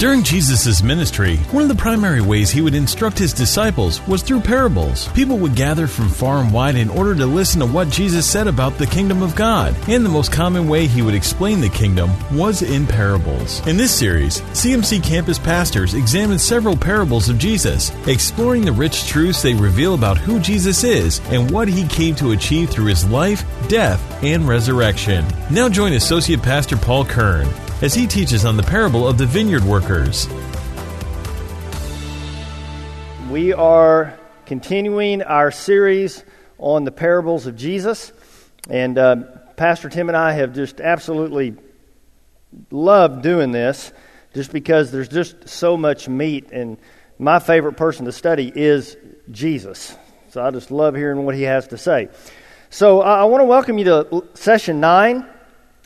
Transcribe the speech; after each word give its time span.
During 0.00 0.22
Jesus' 0.22 0.82
ministry, 0.82 1.36
one 1.52 1.62
of 1.62 1.68
the 1.68 1.74
primary 1.74 2.22
ways 2.22 2.50
he 2.50 2.62
would 2.62 2.74
instruct 2.74 3.18
his 3.18 3.34
disciples 3.34 4.00
was 4.06 4.22
through 4.22 4.40
parables. 4.40 5.08
People 5.08 5.36
would 5.36 5.54
gather 5.54 5.86
from 5.86 6.08
far 6.08 6.38
and 6.38 6.50
wide 6.50 6.76
in 6.76 6.88
order 6.88 7.14
to 7.14 7.26
listen 7.26 7.60
to 7.60 7.66
what 7.66 7.90
Jesus 7.90 8.24
said 8.24 8.48
about 8.48 8.78
the 8.78 8.86
kingdom 8.86 9.22
of 9.22 9.36
God, 9.36 9.76
and 9.90 10.02
the 10.02 10.08
most 10.08 10.32
common 10.32 10.68
way 10.68 10.86
he 10.86 11.02
would 11.02 11.12
explain 11.12 11.60
the 11.60 11.68
kingdom 11.68 12.10
was 12.34 12.62
in 12.62 12.86
parables. 12.86 13.60
In 13.66 13.76
this 13.76 13.94
series, 13.94 14.40
CMC 14.52 15.04
campus 15.04 15.38
pastors 15.38 15.92
examine 15.92 16.38
several 16.38 16.78
parables 16.78 17.28
of 17.28 17.36
Jesus, 17.36 17.92
exploring 18.06 18.64
the 18.64 18.72
rich 18.72 19.06
truths 19.06 19.42
they 19.42 19.52
reveal 19.52 19.92
about 19.92 20.16
who 20.16 20.40
Jesus 20.40 20.82
is 20.82 21.20
and 21.26 21.50
what 21.50 21.68
he 21.68 21.86
came 21.88 22.14
to 22.14 22.30
achieve 22.30 22.70
through 22.70 22.86
his 22.86 23.04
life, 23.04 23.44
death, 23.68 24.00
and 24.24 24.48
resurrection. 24.48 25.26
Now 25.50 25.68
join 25.68 25.92
Associate 25.92 26.42
Pastor 26.42 26.78
Paul 26.78 27.04
Kern 27.04 27.46
as 27.82 27.94
he 27.94 28.06
teaches 28.06 28.44
on 28.44 28.56
the 28.56 28.62
parable 28.62 29.08
of 29.08 29.16
the 29.16 29.26
vineyard 29.26 29.64
workers. 29.64 30.28
We 33.30 33.52
are 33.52 34.18
continuing 34.44 35.22
our 35.22 35.50
series 35.50 36.24
on 36.58 36.84
the 36.84 36.92
parables 36.92 37.46
of 37.46 37.56
Jesus, 37.56 38.12
and 38.68 38.98
uh, 38.98 39.16
Pastor 39.56 39.88
Tim 39.88 40.08
and 40.08 40.16
I 40.16 40.32
have 40.32 40.54
just 40.54 40.80
absolutely 40.80 41.54
loved 42.70 43.22
doing 43.22 43.52
this 43.52 43.92
just 44.34 44.52
because 44.52 44.90
there's 44.90 45.08
just 45.08 45.48
so 45.48 45.76
much 45.76 46.08
meat, 46.08 46.50
and 46.52 46.76
my 47.18 47.38
favorite 47.38 47.76
person 47.76 48.04
to 48.04 48.12
study 48.12 48.52
is 48.54 48.96
Jesus. 49.30 49.96
So 50.30 50.44
I 50.44 50.50
just 50.50 50.70
love 50.70 50.94
hearing 50.94 51.24
what 51.24 51.34
he 51.34 51.42
has 51.42 51.68
to 51.68 51.78
say. 51.78 52.08
So 52.68 53.00
uh, 53.00 53.04
I 53.04 53.24
want 53.24 53.40
to 53.40 53.46
welcome 53.46 53.78
you 53.78 53.84
to 53.84 54.28
session 54.34 54.80
nine 54.80 55.26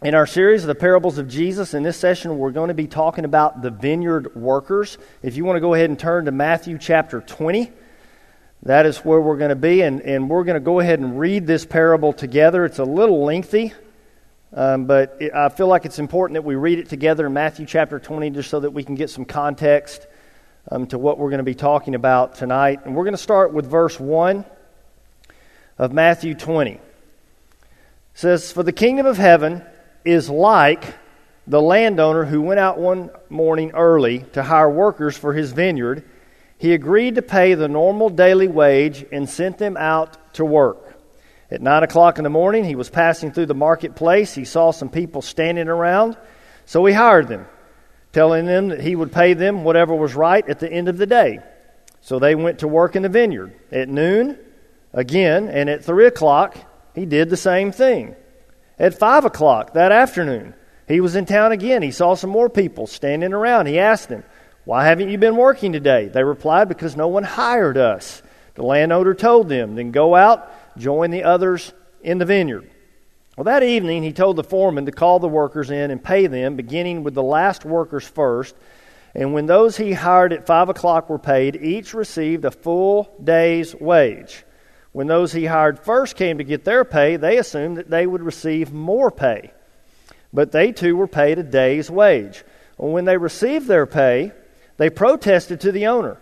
in 0.04 0.14
our 0.14 0.26
series 0.26 0.62
of 0.62 0.68
the 0.68 0.74
parables 0.74 1.16
of 1.16 1.28
Jesus, 1.28 1.72
in 1.72 1.82
this 1.82 1.96
session, 1.96 2.36
we're 2.36 2.50
going 2.50 2.68
to 2.68 2.74
be 2.74 2.86
talking 2.86 3.24
about 3.24 3.62
the 3.62 3.70
vineyard 3.70 4.36
workers. 4.36 4.98
If 5.22 5.34
you 5.34 5.46
want 5.46 5.56
to 5.56 5.62
go 5.62 5.72
ahead 5.72 5.88
and 5.88 5.98
turn 5.98 6.26
to 6.26 6.30
Matthew 6.30 6.76
chapter 6.76 7.22
20, 7.22 7.72
that 8.64 8.84
is 8.84 8.98
where 8.98 9.18
we're 9.18 9.38
going 9.38 9.48
to 9.48 9.56
be. 9.56 9.80
And, 9.80 10.02
and 10.02 10.28
we're 10.28 10.44
going 10.44 10.56
to 10.56 10.60
go 10.60 10.78
ahead 10.78 11.00
and 11.00 11.18
read 11.18 11.46
this 11.46 11.64
parable 11.64 12.12
together. 12.12 12.66
It's 12.66 12.80
a 12.80 12.84
little 12.84 13.24
lengthy, 13.24 13.72
um, 14.52 14.84
but 14.84 15.16
it, 15.20 15.32
I 15.32 15.48
feel 15.48 15.68
like 15.68 15.86
it's 15.86 15.98
important 15.98 16.34
that 16.34 16.42
we 16.42 16.54
read 16.54 16.80
it 16.80 16.90
together 16.90 17.26
in 17.26 17.32
Matthew 17.32 17.64
chapter 17.64 17.98
20 17.98 18.28
just 18.28 18.50
so 18.50 18.60
that 18.60 18.72
we 18.72 18.84
can 18.84 18.96
get 18.96 19.08
some 19.08 19.24
context 19.24 20.06
um, 20.70 20.86
to 20.88 20.98
what 20.98 21.16
we're 21.16 21.30
going 21.30 21.38
to 21.38 21.44
be 21.44 21.54
talking 21.54 21.94
about 21.94 22.34
tonight. 22.34 22.80
And 22.84 22.94
we're 22.94 23.04
going 23.04 23.16
to 23.16 23.18
start 23.18 23.54
with 23.54 23.64
verse 23.64 23.98
1 23.98 24.44
of 25.78 25.94
Matthew 25.94 26.34
20. 26.34 26.72
It 26.72 26.80
says, 28.12 28.52
For 28.52 28.62
the 28.62 28.70
kingdom 28.70 29.06
of 29.06 29.16
heaven 29.16 29.64
is 30.04 30.28
like 30.28 30.94
the 31.46 31.60
landowner 31.60 32.24
who 32.24 32.40
went 32.40 32.60
out 32.60 32.78
one 32.78 33.10
morning 33.28 33.72
early 33.72 34.20
to 34.32 34.42
hire 34.42 34.70
workers 34.70 35.16
for 35.16 35.32
his 35.32 35.52
vineyard. 35.52 36.04
He 36.58 36.72
agreed 36.72 37.16
to 37.16 37.22
pay 37.22 37.54
the 37.54 37.68
normal 37.68 38.08
daily 38.08 38.48
wage 38.48 39.04
and 39.12 39.28
sent 39.28 39.58
them 39.58 39.76
out 39.76 40.34
to 40.34 40.44
work. 40.44 40.98
At 41.50 41.60
nine 41.60 41.82
o'clock 41.82 42.18
in 42.18 42.24
the 42.24 42.30
morning, 42.30 42.64
he 42.64 42.74
was 42.74 42.88
passing 42.88 43.32
through 43.32 43.46
the 43.46 43.54
marketplace. 43.54 44.34
He 44.34 44.44
saw 44.44 44.70
some 44.70 44.88
people 44.88 45.20
standing 45.20 45.68
around, 45.68 46.16
so 46.64 46.84
he 46.86 46.94
hired 46.94 47.28
them, 47.28 47.46
telling 48.12 48.46
them 48.46 48.68
that 48.68 48.80
he 48.80 48.96
would 48.96 49.12
pay 49.12 49.34
them 49.34 49.64
whatever 49.64 49.94
was 49.94 50.14
right 50.14 50.48
at 50.48 50.58
the 50.58 50.72
end 50.72 50.88
of 50.88 50.96
the 50.96 51.06
day. 51.06 51.40
So 52.00 52.18
they 52.18 52.34
went 52.34 52.60
to 52.60 52.68
work 52.68 52.96
in 52.96 53.02
the 53.02 53.08
vineyard. 53.08 53.52
At 53.70 53.88
noon, 53.88 54.38
again, 54.92 55.48
and 55.48 55.68
at 55.68 55.84
three 55.84 56.06
o'clock, 56.06 56.56
he 56.94 57.04
did 57.04 57.28
the 57.28 57.36
same 57.36 57.72
thing. 57.72 58.16
At 58.78 58.98
5 58.98 59.24
o'clock 59.24 59.74
that 59.74 59.92
afternoon, 59.92 60.54
he 60.88 61.00
was 61.00 61.16
in 61.16 61.26
town 61.26 61.52
again. 61.52 61.82
He 61.82 61.90
saw 61.90 62.14
some 62.14 62.30
more 62.30 62.48
people 62.48 62.86
standing 62.86 63.32
around. 63.32 63.66
He 63.66 63.78
asked 63.78 64.08
them, 64.08 64.24
Why 64.64 64.86
haven't 64.86 65.10
you 65.10 65.18
been 65.18 65.36
working 65.36 65.72
today? 65.72 66.08
They 66.08 66.24
replied, 66.24 66.68
Because 66.68 66.96
no 66.96 67.08
one 67.08 67.24
hired 67.24 67.78
us. 67.78 68.22
The 68.54 68.64
landowner 68.64 69.14
told 69.14 69.48
them, 69.48 69.76
Then 69.76 69.92
go 69.92 70.14
out, 70.14 70.50
join 70.76 71.10
the 71.10 71.24
others 71.24 71.72
in 72.02 72.18
the 72.18 72.24
vineyard. 72.24 72.70
Well, 73.36 73.44
that 73.44 73.62
evening, 73.62 74.02
he 74.02 74.12
told 74.12 74.36
the 74.36 74.44
foreman 74.44 74.86
to 74.86 74.92
call 74.92 75.18
the 75.18 75.28
workers 75.28 75.70
in 75.70 75.90
and 75.90 76.02
pay 76.02 76.26
them, 76.28 76.54
beginning 76.54 77.02
with 77.02 77.14
the 77.14 77.22
last 77.22 77.64
workers 77.64 78.06
first. 78.06 78.54
And 79.14 79.32
when 79.32 79.46
those 79.46 79.76
he 79.76 79.92
hired 79.92 80.32
at 80.32 80.46
5 80.46 80.68
o'clock 80.68 81.08
were 81.08 81.18
paid, 81.18 81.56
each 81.56 81.94
received 81.94 82.44
a 82.44 82.50
full 82.50 83.12
day's 83.22 83.74
wage. 83.74 84.44
When 84.94 85.08
those 85.08 85.32
he 85.32 85.46
hired 85.46 85.80
first 85.80 86.14
came 86.14 86.38
to 86.38 86.44
get 86.44 86.64
their 86.64 86.84
pay, 86.84 87.16
they 87.16 87.36
assumed 87.36 87.78
that 87.78 87.90
they 87.90 88.06
would 88.06 88.22
receive 88.22 88.72
more 88.72 89.10
pay. 89.10 89.50
But 90.32 90.52
they 90.52 90.70
too 90.70 90.94
were 90.94 91.08
paid 91.08 91.36
a 91.36 91.42
day's 91.42 91.90
wage. 91.90 92.44
When 92.76 93.04
they 93.04 93.16
received 93.16 93.66
their 93.66 93.86
pay, 93.86 94.30
they 94.76 94.90
protested 94.90 95.62
to 95.62 95.72
the 95.72 95.88
owner. 95.88 96.18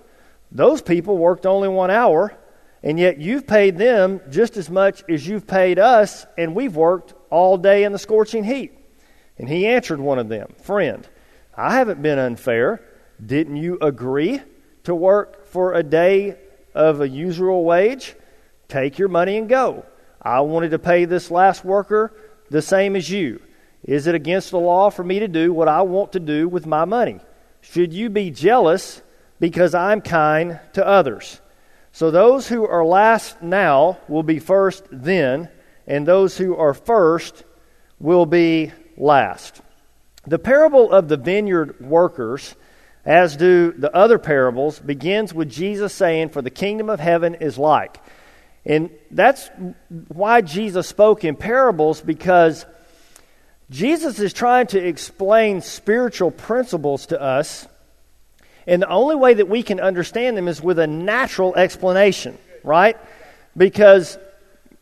Those 0.51 0.81
people 0.81 1.19
worked 1.19 1.45
only 1.45 1.69
one 1.69 1.91
hour, 1.91 2.35
and 2.83 2.99
yet 2.99 3.19
you've 3.19 3.47
paid 3.47 3.77
them 3.77 4.23
just 4.31 4.57
as 4.57 4.71
much 4.71 5.05
as 5.07 5.29
you've 5.29 5.47
paid 5.47 5.79
us, 5.79 6.25
and 6.39 6.55
we've 6.55 6.75
worked 6.75 7.13
all 7.29 7.59
day 7.59 7.85
in 7.85 7.93
the 7.93 7.99
scorching 7.99 8.43
heat. 8.43 8.73
And 9.37 9.51
he 9.51 9.67
answered 9.67 10.01
one 10.01 10.19
of 10.19 10.31
them, 10.31 10.55
Friend, 10.63 11.07
I 11.55 11.75
haven't 11.75 12.01
been 12.01 12.19
unfair. 12.19 12.81
Didn't 13.25 13.57
you 13.57 13.77
agree 13.83 14.41
to 14.85 14.95
work 14.95 15.45
for 15.45 15.75
a 15.75 15.83
day 15.83 16.39
of 16.75 17.03
a 17.03 17.09
usual 17.09 17.65
wage? 17.65 18.15
Take 18.73 18.99
your 18.99 19.09
money 19.09 19.37
and 19.37 19.51
go. 19.51 19.85
I 20.23 20.41
wanted 20.41 20.71
to 20.71 20.79
pay 20.79 21.05
this 21.05 21.31
last 21.31 21.63
worker 21.63 22.11
the 22.49 22.63
same 22.63 22.97
as 22.97 23.11
you. 23.11 23.43
Is 23.85 24.07
it 24.07 24.15
against 24.15 24.51
the 24.51 24.59
law 24.59 24.89
for 24.89 25.05
me 25.05 25.19
to 25.19 25.29
do 25.29 25.53
what 25.53 25.69
I 25.69 25.83
want 25.83 26.13
to 26.13 26.21
do 26.21 26.49
with 26.49 26.65
my 26.65 26.87
money? 26.87 27.21
Should 27.61 27.93
you 27.93 28.09
be 28.09 28.31
jealous 28.31 29.03
because 29.39 29.75
I'm 29.75 30.01
kind 30.01 30.59
to 30.73 30.87
others? 30.87 31.39
So 31.93 32.11
those 32.11 32.49
who 32.49 32.67
are 32.67 32.83
last 32.83 33.43
now 33.43 33.99
will 34.09 34.23
be 34.23 34.39
first 34.39 34.85
then, 34.91 35.51
and 35.87 36.09
those 36.09 36.39
who 36.39 36.57
are 36.57 36.73
first 36.73 37.45
will 38.01 38.25
be 38.25 38.73
last. 38.97 39.61
The 40.27 40.39
parable 40.39 40.91
of 40.91 41.09
the 41.09 41.19
vineyard 41.19 41.79
workers, 41.79 42.55
as 43.05 43.37
do 43.37 43.73
the 43.73 43.95
other 43.95 44.19
parables, 44.19 44.79
begins 44.79 45.35
with 45.35 45.51
Jesus 45.51 45.93
saying, 45.93 46.31
For 46.31 46.41
the 46.41 46.49
kingdom 46.49 46.89
of 46.89 47.01
heaven 47.01 47.35
is 47.35 47.59
like. 47.59 48.02
And 48.65 48.91
that's 49.11 49.51
why 50.09 50.41
Jesus 50.41 50.87
spoke 50.87 51.25
in 51.25 51.35
parables 51.35 52.01
because 52.01 52.65
Jesus 53.71 54.19
is 54.21 54.33
trying 54.33 54.69
to 54.69 54.79
explain 54.79 55.61
spiritual 55.63 56.31
principles 56.31 57.07
to 57.07 57.21
us. 57.21 57.67
And 58.67 58.83
the 58.83 58.89
only 58.89 59.17
way 59.17 59.35
that 59.35 59.49
we 59.49 59.63
can 59.63 59.81
understand 59.81 60.37
them 60.37 60.47
is 60.47 60.63
with 60.63 60.79
a 60.79 60.87
natural 60.87 61.57
explanation, 61.57 62.39
right? 62.63 62.97
Because 63.57 64.19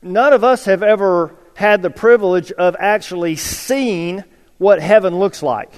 none 0.02 0.32
of 0.32 0.44
us 0.44 0.66
have 0.66 0.82
ever 0.82 1.34
had 1.54 1.80
the 1.82 1.90
privilege 1.90 2.52
of 2.52 2.76
actually 2.78 3.36
seeing 3.36 4.24
what 4.58 4.82
heaven 4.82 5.18
looks 5.18 5.42
like. 5.42 5.72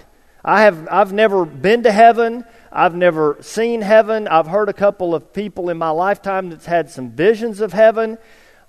I 0.44 0.62
have 0.62 0.88
I've 0.90 1.12
never 1.12 1.44
been 1.44 1.84
to 1.84 1.92
heaven. 1.92 2.44
I've 2.74 2.94
never 2.94 3.36
seen 3.40 3.82
heaven. 3.82 4.26
I've 4.26 4.46
heard 4.46 4.70
a 4.70 4.72
couple 4.72 5.14
of 5.14 5.32
people 5.32 5.68
in 5.68 5.76
my 5.76 5.90
lifetime 5.90 6.48
that's 6.48 6.64
had 6.64 6.90
some 6.90 7.10
visions 7.10 7.60
of 7.60 7.72
heaven. 7.72 8.16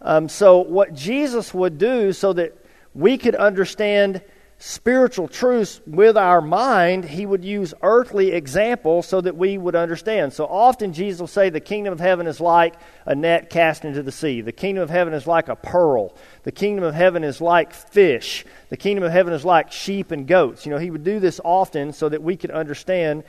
Um, 0.02 0.28
so, 0.28 0.60
what 0.60 0.94
Jesus 0.94 1.54
would 1.54 1.78
do 1.78 2.12
so 2.12 2.34
that 2.34 2.58
we 2.94 3.18
could 3.18 3.36
understand 3.36 4.22
spiritual 4.58 5.28
truths 5.28 5.82
with 5.86 6.16
our 6.16 6.42
mind, 6.42 7.04
he 7.04 7.26
would 7.26 7.44
use 7.44 7.74
earthly 7.82 8.32
examples 8.32 9.08
so 9.08 9.20
that 9.20 9.36
we 9.36 9.58
would 9.58 9.76
understand. 9.76 10.32
So 10.32 10.46
often 10.46 10.94
Jesus 10.94 11.20
will 11.20 11.28
say 11.28 11.50
the 11.50 11.60
kingdom 11.60 11.92
of 11.92 12.00
heaven 12.00 12.28
is 12.28 12.40
like 12.40 12.76
a 13.06 13.14
net 13.14 13.50
cast 13.50 13.84
into 13.84 14.04
the 14.04 14.12
sea. 14.12 14.40
The 14.40 14.54
kingdom 14.54 14.84
of 14.84 14.90
heaven 14.90 15.14
is 15.14 15.28
like 15.28 15.50
a 15.50 15.58
pearl. 15.58 16.16
The 16.44 16.54
kingdom 16.54 16.86
of 16.86 16.94
heaven 16.94 17.26
is 17.26 17.42
like 17.42 17.74
fish. 17.74 18.46
The 18.70 18.78
kingdom 18.78 19.04
of 19.04 19.12
heaven 19.12 19.34
is 19.34 19.44
like 19.44 19.72
sheep 19.72 20.12
and 20.12 20.26
goats. 20.28 20.66
You 20.66 20.72
know, 20.72 20.78
he 20.78 20.92
would 20.92 21.04
do 21.04 21.20
this 21.20 21.42
often 21.44 21.92
so 21.92 22.08
that 22.08 22.24
we 22.24 22.38
could 22.38 22.52
understand 22.52 23.24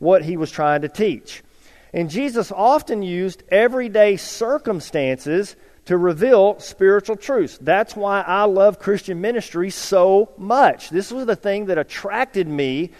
what 0.00 0.24
he 0.24 0.36
was 0.36 0.50
trying 0.50 0.82
to 0.82 0.88
teach. 0.88 1.44
And 1.92 2.10
Jesus 2.10 2.50
often 2.50 3.02
used 3.02 3.44
everyday 3.48 4.16
circumstances 4.16 5.54
to 5.86 5.96
reveal 5.96 6.58
spiritual 6.60 7.16
truths. 7.16 7.58
That's 7.60 7.96
why 7.96 8.22
I 8.22 8.44
love 8.44 8.78
Christian 8.78 9.20
ministry 9.20 9.70
so 9.70 10.32
much. 10.36 10.90
This 10.90 11.10
was 11.10 11.26
the 11.26 11.36
thing 11.36 11.66
that 11.66 11.78
attracted 11.78 12.48
me 12.48 12.90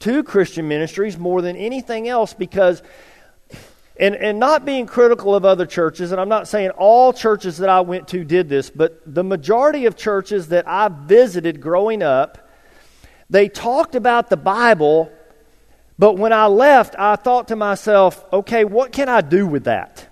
to 0.00 0.22
Christian 0.22 0.68
ministries 0.68 1.18
more 1.18 1.42
than 1.42 1.56
anything 1.56 2.08
else 2.08 2.32
because 2.34 2.82
and, 4.00 4.14
and 4.14 4.38
not 4.38 4.64
being 4.64 4.86
critical 4.86 5.34
of 5.34 5.44
other 5.44 5.66
churches, 5.66 6.12
and 6.12 6.20
I'm 6.20 6.28
not 6.28 6.46
saying 6.46 6.70
all 6.70 7.12
churches 7.12 7.58
that 7.58 7.68
I 7.68 7.80
went 7.80 8.06
to 8.08 8.22
did 8.22 8.48
this, 8.48 8.70
but 8.70 9.02
the 9.04 9.24
majority 9.24 9.86
of 9.86 9.96
churches 9.96 10.48
that 10.48 10.68
I 10.68 10.88
visited 10.88 11.60
growing 11.60 12.02
up, 12.02 12.48
they 13.28 13.48
talked 13.48 13.96
about 13.96 14.30
the 14.30 14.36
Bible 14.36 15.10
but 15.98 16.16
when 16.16 16.32
I 16.32 16.46
left, 16.46 16.94
I 16.98 17.16
thought 17.16 17.48
to 17.48 17.56
myself, 17.56 18.24
okay, 18.32 18.64
what 18.64 18.92
can 18.92 19.08
I 19.08 19.20
do 19.20 19.46
with 19.46 19.64
that? 19.64 20.06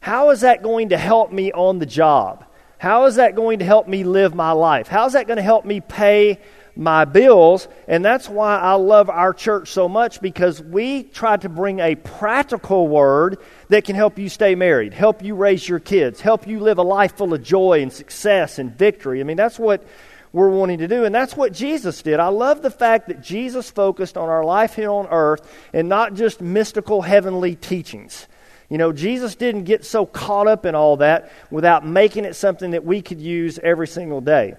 How 0.00 0.30
is 0.30 0.42
that 0.42 0.62
going 0.62 0.90
to 0.90 0.96
help 0.96 1.32
me 1.32 1.52
on 1.52 1.78
the 1.78 1.86
job? 1.86 2.44
How 2.78 3.06
is 3.06 3.16
that 3.16 3.34
going 3.34 3.58
to 3.58 3.64
help 3.64 3.88
me 3.88 4.04
live 4.04 4.34
my 4.34 4.52
life? 4.52 4.86
How 4.86 5.06
is 5.06 5.14
that 5.14 5.26
going 5.26 5.38
to 5.38 5.42
help 5.42 5.64
me 5.64 5.80
pay 5.80 6.38
my 6.78 7.04
bills. 7.04 7.66
And 7.88 8.04
that's 8.04 8.28
why 8.28 8.56
I 8.56 8.74
love 8.74 9.10
our 9.10 9.34
church 9.34 9.70
so 9.70 9.88
much 9.88 10.22
because 10.22 10.62
we 10.62 11.02
try 11.02 11.36
to 11.38 11.48
bring 11.48 11.80
a 11.80 11.96
practical 11.96 12.86
word 12.86 13.38
that 13.68 13.84
can 13.84 13.96
help 13.96 14.16
you 14.18 14.28
stay 14.28 14.54
married, 14.54 14.94
help 14.94 15.22
you 15.22 15.34
raise 15.34 15.68
your 15.68 15.80
kids, 15.80 16.20
help 16.20 16.46
you 16.46 16.60
live 16.60 16.78
a 16.78 16.82
life 16.82 17.16
full 17.16 17.34
of 17.34 17.42
joy 17.42 17.82
and 17.82 17.92
success 17.92 18.60
and 18.60 18.78
victory. 18.78 19.20
I 19.20 19.24
mean, 19.24 19.36
that's 19.36 19.58
what 19.58 19.84
we're 20.32 20.50
wanting 20.50 20.78
to 20.78 20.88
do. 20.88 21.04
And 21.04 21.14
that's 21.14 21.36
what 21.36 21.52
Jesus 21.52 22.02
did. 22.02 22.20
I 22.20 22.28
love 22.28 22.62
the 22.62 22.70
fact 22.70 23.08
that 23.08 23.22
Jesus 23.22 23.70
focused 23.70 24.16
on 24.16 24.28
our 24.28 24.44
life 24.44 24.74
here 24.74 24.90
on 24.90 25.06
earth 25.08 25.48
and 25.72 25.88
not 25.88 26.14
just 26.14 26.40
mystical 26.40 27.02
heavenly 27.02 27.54
teachings. 27.54 28.26
You 28.68 28.76
know, 28.76 28.92
Jesus 28.92 29.34
didn't 29.34 29.64
get 29.64 29.84
so 29.84 30.04
caught 30.04 30.46
up 30.46 30.66
in 30.66 30.74
all 30.74 30.98
that 30.98 31.32
without 31.50 31.86
making 31.86 32.26
it 32.26 32.34
something 32.34 32.72
that 32.72 32.84
we 32.84 33.00
could 33.00 33.20
use 33.20 33.58
every 33.58 33.88
single 33.88 34.20
day. 34.20 34.54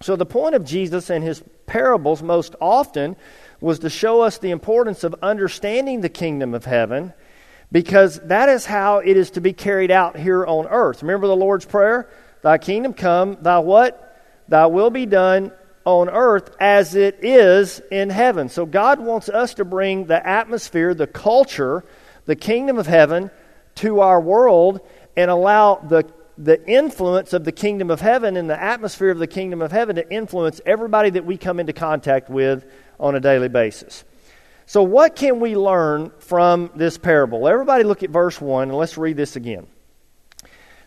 So, 0.00 0.16
the 0.16 0.26
point 0.26 0.54
of 0.54 0.64
Jesus 0.64 1.10
and 1.10 1.22
his 1.22 1.42
parables 1.66 2.22
most 2.22 2.56
often 2.60 3.14
was 3.60 3.80
to 3.80 3.90
show 3.90 4.22
us 4.22 4.38
the 4.38 4.50
importance 4.50 5.04
of 5.04 5.14
understanding 5.22 6.00
the 6.00 6.08
kingdom 6.08 6.54
of 6.54 6.64
heaven 6.64 7.12
because 7.70 8.20
that 8.20 8.48
is 8.48 8.66
how 8.66 8.98
it 8.98 9.16
is 9.16 9.30
to 9.32 9.40
be 9.40 9.52
carried 9.52 9.90
out 9.90 10.16
here 10.16 10.44
on 10.44 10.66
earth. 10.66 11.02
Remember 11.02 11.26
the 11.26 11.36
Lord's 11.36 11.64
Prayer? 11.64 12.08
Thy 12.42 12.58
kingdom 12.58 12.92
come, 12.92 13.38
thy 13.40 13.60
what? 13.60 14.11
Thy 14.48 14.66
will 14.66 14.90
be 14.90 15.06
done 15.06 15.52
on 15.84 16.08
earth 16.08 16.54
as 16.60 16.94
it 16.94 17.18
is 17.22 17.80
in 17.90 18.10
heaven. 18.10 18.48
So 18.48 18.66
God 18.66 19.00
wants 19.00 19.28
us 19.28 19.54
to 19.54 19.64
bring 19.64 20.06
the 20.06 20.26
atmosphere, 20.26 20.94
the 20.94 21.06
culture, 21.06 21.84
the 22.26 22.36
kingdom 22.36 22.78
of 22.78 22.86
heaven 22.86 23.30
to 23.76 24.00
our 24.00 24.20
world 24.20 24.80
and 25.16 25.30
allow 25.30 25.76
the 25.76 26.04
the 26.38 26.66
influence 26.66 27.32
of 27.32 27.44
the 27.44 27.52
kingdom 27.52 27.90
of 27.90 28.00
heaven 28.00 28.36
and 28.36 28.48
the 28.48 28.60
atmosphere 28.60 29.10
of 29.10 29.18
the 29.18 29.26
kingdom 29.26 29.60
of 29.60 29.70
heaven 29.70 29.96
to 29.96 30.12
influence 30.12 30.60
everybody 30.64 31.10
that 31.10 31.24
we 31.24 31.36
come 31.36 31.60
into 31.60 31.72
contact 31.72 32.30
with 32.30 32.64
on 32.98 33.14
a 33.14 33.20
daily 33.20 33.48
basis. 33.48 34.04
So, 34.66 34.82
what 34.82 35.16
can 35.16 35.40
we 35.40 35.56
learn 35.56 36.10
from 36.18 36.70
this 36.74 36.96
parable? 36.96 37.46
Everybody, 37.48 37.84
look 37.84 38.02
at 38.02 38.10
verse 38.10 38.40
1 38.40 38.68
and 38.68 38.78
let's 38.78 38.96
read 38.96 39.16
this 39.16 39.36
again. 39.36 39.66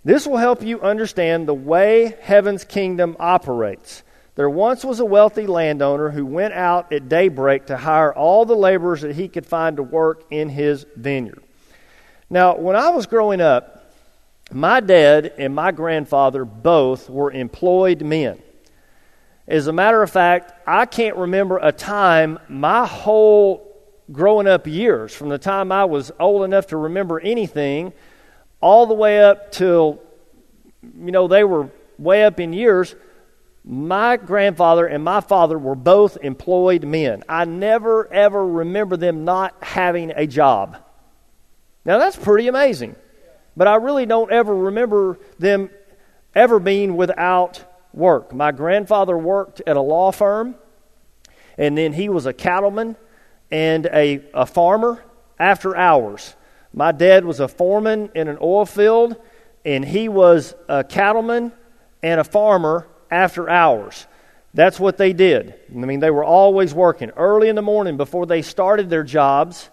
This 0.06 0.28
will 0.28 0.38
help 0.38 0.62
you 0.62 0.80
understand 0.82 1.48
the 1.48 1.56
way 1.56 2.16
heaven's 2.22 2.64
kingdom 2.64 3.18
operates. 3.20 4.04
There 4.36 4.50
once 4.50 4.86
was 4.86 5.00
a 5.00 5.06
wealthy 5.06 5.48
landowner 5.48 6.12
who 6.12 6.28
went 6.28 6.54
out 6.54 6.94
at 6.94 7.10
daybreak 7.10 7.66
to 7.66 7.78
hire 7.78 8.14
all 8.14 8.46
the 8.46 8.56
laborers 8.56 9.02
that 9.02 9.16
he 9.16 9.28
could 9.28 9.48
find 9.48 9.78
to 9.78 9.84
work 9.84 10.24
in 10.30 10.50
his 10.50 10.86
vineyard. 10.96 11.42
Now, 12.30 12.56
when 12.56 12.76
I 12.76 12.90
was 12.90 13.08
growing 13.08 13.42
up, 13.42 13.92
my 14.52 14.80
dad 14.80 15.34
and 15.40 15.56
my 15.56 15.72
grandfather 15.72 16.46
both 16.46 17.10
were 17.10 17.32
employed 17.32 18.04
men. 18.04 18.40
As 19.48 19.66
a 19.66 19.74
matter 19.74 20.04
of 20.04 20.12
fact, 20.12 20.54
I 20.68 20.86
can't 20.86 21.16
remember 21.16 21.58
a 21.58 21.72
time 21.72 22.38
my 22.48 22.86
whole 22.86 23.76
growing 24.12 24.46
up 24.46 24.68
years, 24.68 25.16
from 25.16 25.30
the 25.30 25.40
time 25.40 25.72
I 25.72 25.86
was 25.86 26.12
old 26.20 26.44
enough 26.44 26.68
to 26.68 26.78
remember 26.78 27.20
anything, 27.20 27.92
all 28.62 28.86
the 28.86 28.94
way 28.94 29.24
up 29.24 29.52
till, 29.52 30.02
you 30.82 31.12
know, 31.12 31.28
they 31.28 31.44
were 31.44 31.70
way 31.98 32.24
up 32.24 32.40
in 32.40 32.54
years, 32.54 32.96
my 33.64 34.18
grandfather 34.18 34.86
and 34.86 35.04
my 35.04 35.22
father 35.22 35.58
were 35.58 35.76
both 35.76 36.18
employed 36.22 36.84
men. 36.84 37.24
I 37.28 37.46
never, 37.46 38.12
ever 38.14 38.46
remember 38.46 38.96
them 38.96 39.26
not 39.26 39.56
having 39.64 40.12
a 40.16 40.28
job. 40.28 40.78
Now, 41.84 41.98
that's 41.98 42.16
pretty 42.16 42.48
amazing. 42.48 42.96
But 43.58 43.68
I 43.68 43.76
really 43.76 44.06
don't 44.06 44.32
ever 44.32 44.54
remember 44.56 45.18
them 45.40 45.70
ever 46.34 46.60
being 46.60 46.98
without 46.98 47.64
work. 47.94 48.34
My 48.34 48.52
grandfather 48.52 49.18
worked 49.18 49.62
at 49.66 49.78
a 49.78 49.82
law 49.82 50.12
firm, 50.12 50.56
and 51.58 51.78
then 51.78 51.94
he 51.94 52.10
was 52.10 52.26
a 52.26 52.34
cattleman 52.34 52.98
and 53.50 53.86
a, 53.88 54.22
a 54.34 54.46
farmer 54.46 55.04
after 55.40 55.76
hours. 55.76 56.36
My 56.78 56.92
dad 56.92 57.24
was 57.24 57.40
a 57.40 57.48
foreman 57.48 58.10
in 58.16 58.28
an 58.28 58.38
oil 58.42 58.66
field, 58.66 59.16
and 59.64 59.86
he 59.86 60.10
was 60.10 60.54
a 60.68 60.84
cattleman 60.84 61.54
and 62.04 62.20
a 62.20 62.26
farmer 62.26 62.86
after 63.10 63.50
hours. 63.50 64.06
That's 64.54 64.78
what 64.78 64.98
they 64.98 65.14
did. 65.14 65.56
I 65.72 65.86
mean, 65.86 66.02
they 66.02 66.12
were 66.12 66.26
always 66.26 66.74
working 66.74 67.12
early 67.12 67.48
in 67.48 67.56
the 67.56 67.62
morning 67.62 67.96
before 67.96 68.26
they 68.26 68.42
started 68.42 68.90
their 68.90 69.04
jobs, 69.04 69.70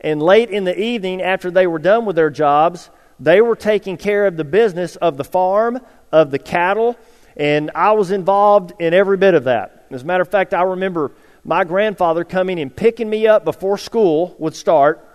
and 0.00 0.22
late 0.22 0.48
in 0.48 0.64
the 0.64 0.78
evening 0.78 1.20
after 1.20 1.50
they 1.50 1.66
were 1.66 1.78
done 1.78 2.06
with 2.06 2.16
their 2.16 2.30
jobs, 2.30 2.88
they 3.20 3.42
were 3.42 3.56
taking 3.56 3.98
care 3.98 4.26
of 4.26 4.38
the 4.38 4.44
business 4.44 4.96
of 4.96 5.18
the 5.18 5.24
farm, 5.24 5.78
of 6.10 6.30
the 6.30 6.38
cattle, 6.38 6.96
and 7.36 7.70
I 7.74 7.92
was 7.92 8.10
involved 8.10 8.72
in 8.80 8.94
every 8.94 9.18
bit 9.18 9.34
of 9.34 9.44
that. 9.44 9.88
As 9.90 10.04
a 10.04 10.06
matter 10.06 10.22
of 10.22 10.30
fact, 10.30 10.54
I 10.54 10.62
remember 10.62 11.12
my 11.44 11.64
grandfather 11.64 12.24
coming 12.24 12.58
and 12.58 12.74
picking 12.74 13.10
me 13.10 13.26
up 13.26 13.44
before 13.44 13.76
school 13.76 14.34
would 14.38 14.54
start 14.54 15.05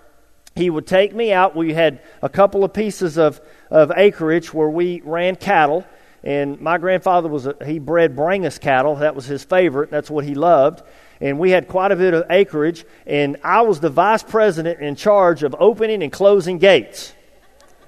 he 0.55 0.69
would 0.69 0.85
take 0.85 1.13
me 1.15 1.31
out. 1.31 1.55
We 1.55 1.73
had 1.73 2.01
a 2.21 2.29
couple 2.29 2.63
of 2.63 2.73
pieces 2.73 3.17
of, 3.17 3.39
of 3.69 3.91
acreage 3.95 4.53
where 4.53 4.69
we 4.69 5.01
ran 5.03 5.35
cattle. 5.35 5.85
And 6.23 6.59
my 6.61 6.77
grandfather 6.77 7.29
was 7.29 7.47
a, 7.47 7.55
he 7.65 7.79
bred 7.79 8.15
Brangus 8.15 8.59
cattle. 8.59 8.95
That 8.97 9.15
was 9.15 9.25
his 9.25 9.43
favorite. 9.43 9.89
That's 9.89 10.09
what 10.09 10.25
he 10.25 10.35
loved. 10.35 10.83
And 11.19 11.39
we 11.39 11.51
had 11.51 11.67
quite 11.67 11.91
a 11.91 11.95
bit 11.95 12.13
of 12.13 12.25
acreage. 12.29 12.85
And 13.07 13.37
I 13.43 13.61
was 13.61 13.79
the 13.79 13.89
vice 13.89 14.23
president 14.23 14.81
in 14.81 14.95
charge 14.95 15.43
of 15.43 15.55
opening 15.57 16.03
and 16.03 16.11
closing 16.11 16.57
gates. 16.57 17.13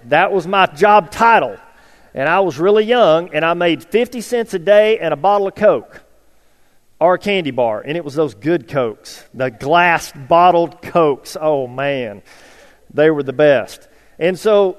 That 0.06 0.31
was 0.31 0.48
my 0.48 0.65
job 0.68 1.12
title. 1.12 1.57
And 2.13 2.30
I 2.30 2.42
was 2.42 2.60
really 2.60 2.83
young, 2.83 3.33
and 3.33 3.44
I 3.44 3.56
made 3.56 3.83
50 3.83 4.21
cents 4.21 4.54
a 4.54 4.60
day 4.60 5.00
and 5.00 5.13
a 5.13 5.18
bottle 5.18 5.48
of 5.48 5.56
Coke 5.56 6.04
or 7.00 7.15
a 7.15 7.19
candy 7.19 7.51
bar. 7.51 7.81
And 7.81 7.98
it 7.98 8.06
was 8.06 8.13
those 8.13 8.36
good 8.36 8.68
Cokes, 8.68 9.24
the 9.33 9.50
glass 9.50 10.12
bottled 10.12 10.81
Cokes. 10.81 11.36
Oh, 11.39 11.68
man. 11.68 12.21
They 12.94 13.10
were 13.10 13.24
the 13.24 13.34
best. 13.34 13.88
And 14.19 14.38
so 14.38 14.78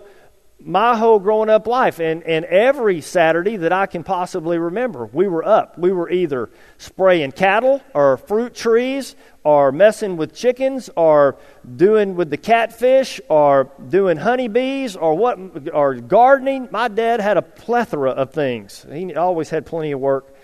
my 0.60 0.96
whole 0.96 1.18
growing 1.18 1.50
up 1.50 1.66
life 1.66 1.98
and, 1.98 2.22
and 2.22 2.44
every 2.46 3.00
Saturday 3.00 3.56
that 3.58 3.72
I 3.72 3.86
can 3.86 4.02
possibly 4.02 4.56
remember, 4.56 5.06
we 5.12 5.28
were 5.28 5.44
up. 5.44 5.78
We 5.78 5.92
were 5.92 6.10
either 6.10 6.48
spraying 6.78 7.32
cattle 7.32 7.82
or 7.92 8.16
fruit 8.16 8.54
trees 8.54 9.14
or 9.42 9.72
messing 9.72 10.16
with 10.16 10.34
chickens 10.34 10.88
or 10.96 11.36
doing 11.76 12.14
with 12.14 12.30
the 12.30 12.38
catfish 12.38 13.20
or 13.28 13.70
doing 13.88 14.16
honeybees 14.16 14.96
or 14.96 15.16
what 15.16 15.38
or 15.74 15.96
gardening. 15.96 16.68
My 16.70 16.88
dad 16.88 17.20
had 17.20 17.36
a 17.36 17.42
plethora 17.42 18.12
of 18.12 18.32
things. 18.32 18.86
He 18.90 19.14
always 19.14 19.50
had 19.50 19.66
plenty 19.66 19.92
of 19.92 20.00
work 20.00 20.34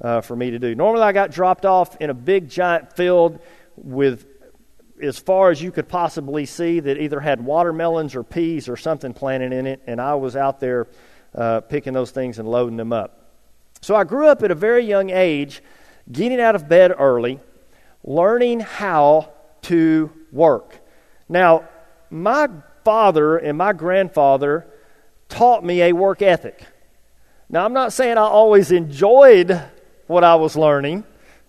uh, 0.00 0.20
for 0.20 0.36
me 0.36 0.52
to 0.52 0.58
do. 0.58 0.74
Normally 0.74 1.02
I 1.02 1.12
got 1.12 1.32
dropped 1.32 1.66
off 1.66 1.96
in 2.00 2.10
a 2.10 2.14
big 2.14 2.48
giant 2.48 2.92
field 2.92 3.40
with 3.76 4.33
as 5.02 5.18
far 5.18 5.50
as 5.50 5.60
you 5.60 5.70
could 5.70 5.88
possibly 5.88 6.46
see 6.46 6.80
that 6.80 7.00
either 7.00 7.20
had 7.20 7.44
watermelons 7.44 8.14
or 8.14 8.22
peas 8.22 8.68
or 8.68 8.76
something 8.76 9.12
planted 9.12 9.52
in 9.52 9.66
it, 9.66 9.82
and 9.86 10.00
I 10.00 10.14
was 10.14 10.36
out 10.36 10.60
there 10.60 10.86
uh, 11.34 11.60
picking 11.60 11.92
those 11.92 12.10
things 12.10 12.38
and 12.38 12.48
loading 12.48 12.76
them 12.76 12.92
up. 12.92 13.20
So 13.80 13.94
I 13.94 14.04
grew 14.04 14.28
up 14.28 14.42
at 14.42 14.50
a 14.50 14.54
very 14.54 14.84
young 14.84 15.10
age, 15.10 15.62
getting 16.10 16.40
out 16.40 16.54
of 16.54 16.68
bed 16.68 16.94
early, 16.96 17.40
learning 18.04 18.60
how 18.60 19.32
to 19.62 20.10
work. 20.32 20.78
Now, 21.28 21.68
my 22.10 22.48
father 22.84 23.36
and 23.36 23.58
my 23.58 23.72
grandfather 23.72 24.66
taught 25.28 25.64
me 25.64 25.82
a 25.82 25.92
work 25.92 26.22
ethic. 26.22 26.64
Now, 27.48 27.64
I'm 27.64 27.72
not 27.72 27.92
saying 27.92 28.16
I 28.16 28.22
always 28.22 28.70
enjoyed 28.70 29.60
what 30.06 30.24
I 30.24 30.36
was 30.36 30.56
learning. 30.56 31.04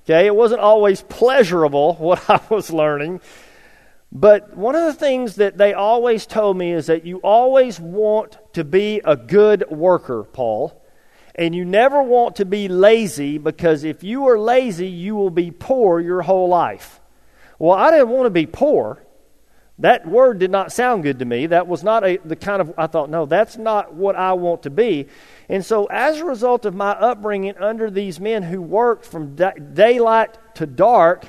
Okay, 0.06 0.28
it 0.28 0.36
wasn't 0.36 0.62
always 0.62 1.02
pleasurable 1.02 1.96
what 2.00 2.30
I 2.30 2.40
was 2.50 2.72
learning. 2.72 3.22
But 4.12 4.56
one 4.56 4.76
of 4.76 4.86
the 4.86 4.94
things 4.94 5.36
that 5.36 5.58
they 5.58 5.74
always 5.74 6.26
told 6.26 6.58
me 6.58 6.72
is 6.72 6.86
that 6.86 7.06
you 7.06 7.18
always 7.18 7.80
want 7.80 8.38
to 8.54 8.64
be 8.64 9.02
a 9.04 9.18
good 9.18 9.70
worker, 9.70 10.24
Paul. 10.24 10.82
And 11.34 11.54
you 11.54 11.66
never 11.66 12.02
want 12.02 12.38
to 12.38 12.46
be 12.46 12.70
lazy 12.70 13.38
because 13.38 13.84
if 13.84 14.04
you 14.04 14.28
are 14.28 14.40
lazy, 14.40 14.88
you 14.88 15.16
will 15.16 15.32
be 15.32 15.52
poor 15.52 16.00
your 16.00 16.22
whole 16.22 16.48
life. 16.48 17.02
Well, 17.60 17.78
I 17.78 17.92
didn't 17.92 18.10
want 18.10 18.28
to 18.28 18.30
be 18.30 18.46
poor. 18.46 19.05
That 19.80 20.08
word 20.08 20.40
did 20.40 20.52
not 20.52 20.72
sound 20.72 21.04
good 21.04 21.20
to 21.20 21.26
me. 21.26 21.48
That 21.48 21.68
was 21.68 21.84
not 21.84 22.06
a, 22.06 22.18
the 22.24 22.38
kind 22.38 22.62
of, 22.62 22.74
I 22.78 22.88
thought, 22.88 23.10
no, 23.10 23.26
that's 23.26 23.58
not 23.58 23.94
what 23.94 24.16
I 24.16 24.34
want 24.34 24.64
to 24.64 24.70
be. 24.70 25.08
And 25.50 25.66
so, 25.66 25.86
as 25.86 26.20
a 26.20 26.26
result 26.26 26.66
of 26.66 26.74
my 26.74 26.92
upbringing 26.92 27.58
under 27.58 27.92
these 27.92 28.20
men 28.20 28.42
who 28.42 28.62
worked 28.62 29.06
from 29.06 29.36
da- 29.36 29.52
daylight 29.52 30.38
to 30.56 30.66
dark, 30.66 31.28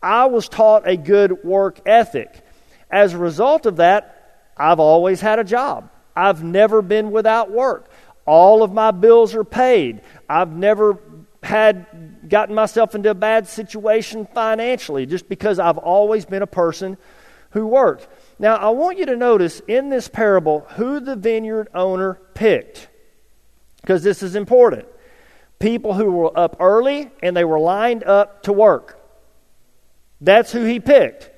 I 0.00 0.26
was 0.26 0.48
taught 0.48 0.86
a 0.86 0.96
good 0.96 1.42
work 1.42 1.80
ethic. 1.86 2.44
As 2.88 3.14
a 3.14 3.18
result 3.18 3.66
of 3.66 3.76
that, 3.76 4.50
I've 4.56 4.80
always 4.80 5.20
had 5.20 5.40
a 5.40 5.44
job. 5.44 5.90
I've 6.14 6.42
never 6.42 6.82
been 6.82 7.10
without 7.10 7.50
work. 7.50 7.90
All 8.26 8.62
of 8.62 8.72
my 8.72 8.92
bills 8.92 9.34
are 9.34 9.44
paid. 9.44 10.02
I've 10.28 10.52
never 10.52 10.98
had 11.42 12.28
gotten 12.28 12.54
myself 12.54 12.94
into 12.94 13.10
a 13.10 13.14
bad 13.14 13.48
situation 13.48 14.26
financially 14.34 15.06
just 15.06 15.28
because 15.28 15.58
I've 15.58 15.78
always 15.78 16.26
been 16.26 16.42
a 16.42 16.46
person 16.46 16.96
who 17.50 17.66
worked. 17.66 18.06
Now, 18.38 18.56
I 18.56 18.68
want 18.70 18.98
you 18.98 19.06
to 19.06 19.16
notice 19.16 19.60
in 19.66 19.88
this 19.88 20.08
parable 20.08 20.66
who 20.76 21.00
the 21.00 21.16
vineyard 21.16 21.68
owner 21.74 22.20
picked 22.34 22.88
because 23.80 24.02
this 24.02 24.22
is 24.22 24.34
important. 24.36 24.86
people 25.58 25.94
who 25.94 26.10
were 26.10 26.38
up 26.38 26.56
early 26.60 27.10
and 27.22 27.36
they 27.36 27.44
were 27.44 27.58
lined 27.58 28.04
up 28.04 28.42
to 28.44 28.52
work. 28.52 29.00
That's 30.20 30.52
who 30.52 30.64
he 30.64 30.80
picked. 30.80 31.30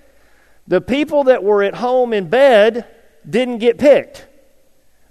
The 0.67 0.81
people 0.81 1.25
that 1.25 1.43
were 1.43 1.62
at 1.62 1.75
home 1.75 2.12
in 2.12 2.29
bed 2.29 2.87
didn't 3.29 3.59
get 3.59 3.79
picked 3.79 4.26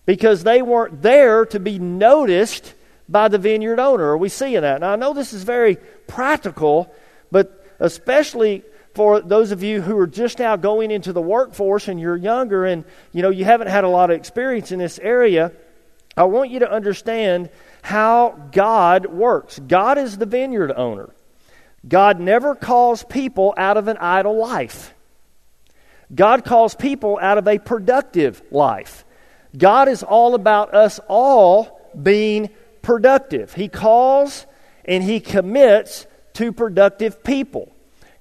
because 0.06 0.44
they 0.44 0.62
weren't 0.62 1.02
there 1.02 1.46
to 1.48 1.60
be 1.60 1.80
noticed 1.80 2.74
by 3.08 3.28
the 3.28 3.38
vineyard 3.38 3.80
owner. 3.80 4.06
Are 4.06 4.18
we 4.18 4.30
seeing 4.30 4.62
that? 4.62 4.82
Now, 4.82 4.94
I 4.94 4.96
know 4.96 5.14
this 5.14 5.34
is 5.34 5.44
very 5.44 5.78
practical, 6.08 6.94
but 7.32 7.66
especially 7.80 8.64
for 9.00 9.22
those 9.22 9.54
of 9.54 9.64
you 9.64 9.82
who 9.82 9.98
are 9.98 10.08
just 10.08 10.40
now 10.40 10.58
going 10.58 10.92
into 10.92 11.14
the 11.14 11.22
workforce 11.22 11.88
and 11.88 12.02
you're 12.02 12.18
younger 12.18 12.66
and 12.66 12.84
you 13.14 13.22
know 13.22 13.30
you 13.30 13.46
haven't 13.46 13.70
had 13.70 13.86
a 13.86 13.88
lot 13.88 14.12
of 14.12 14.18
experience 14.18 14.74
in 14.74 14.80
this 14.80 15.00
area, 15.00 15.54
I 16.18 16.26
want 16.26 16.50
you 16.50 16.60
to 16.60 16.70
understand 16.70 17.50
how 17.82 18.50
God 18.52 19.06
works. 19.06 19.58
God 19.58 19.98
is 19.98 20.18
the 20.18 20.26
vineyard 20.26 20.74
owner. 20.76 21.12
God 21.88 22.20
never 22.20 22.56
calls 22.56 23.06
people 23.06 23.54
out 23.56 23.78
of 23.78 23.88
an 23.88 23.96
idle 23.96 24.36
life. 24.36 24.94
God 26.14 26.44
calls 26.44 26.76
people 26.76 27.18
out 27.22 27.38
of 27.38 27.48
a 27.48 27.58
productive 27.58 28.42
life. 28.52 29.06
God 29.58 29.88
is 29.88 30.04
all 30.04 30.36
about 30.36 30.74
us 30.74 31.00
all 31.08 31.90
being 32.04 32.50
productive. 32.82 33.54
He 33.54 33.70
calls 33.70 34.46
and 34.84 35.02
He 35.02 35.22
commits 35.22 36.06
to 36.34 36.52
productive 36.52 37.24
people. 37.24 37.74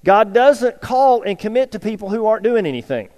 God 0.04 0.32
doesn't 0.32 0.80
call 0.80 1.22
and 1.22 1.38
commit 1.38 1.72
to 1.72 1.80
people 1.80 2.08
who 2.08 2.26
aren't 2.26 2.44
doing 2.44 2.66
anything. 2.66 3.08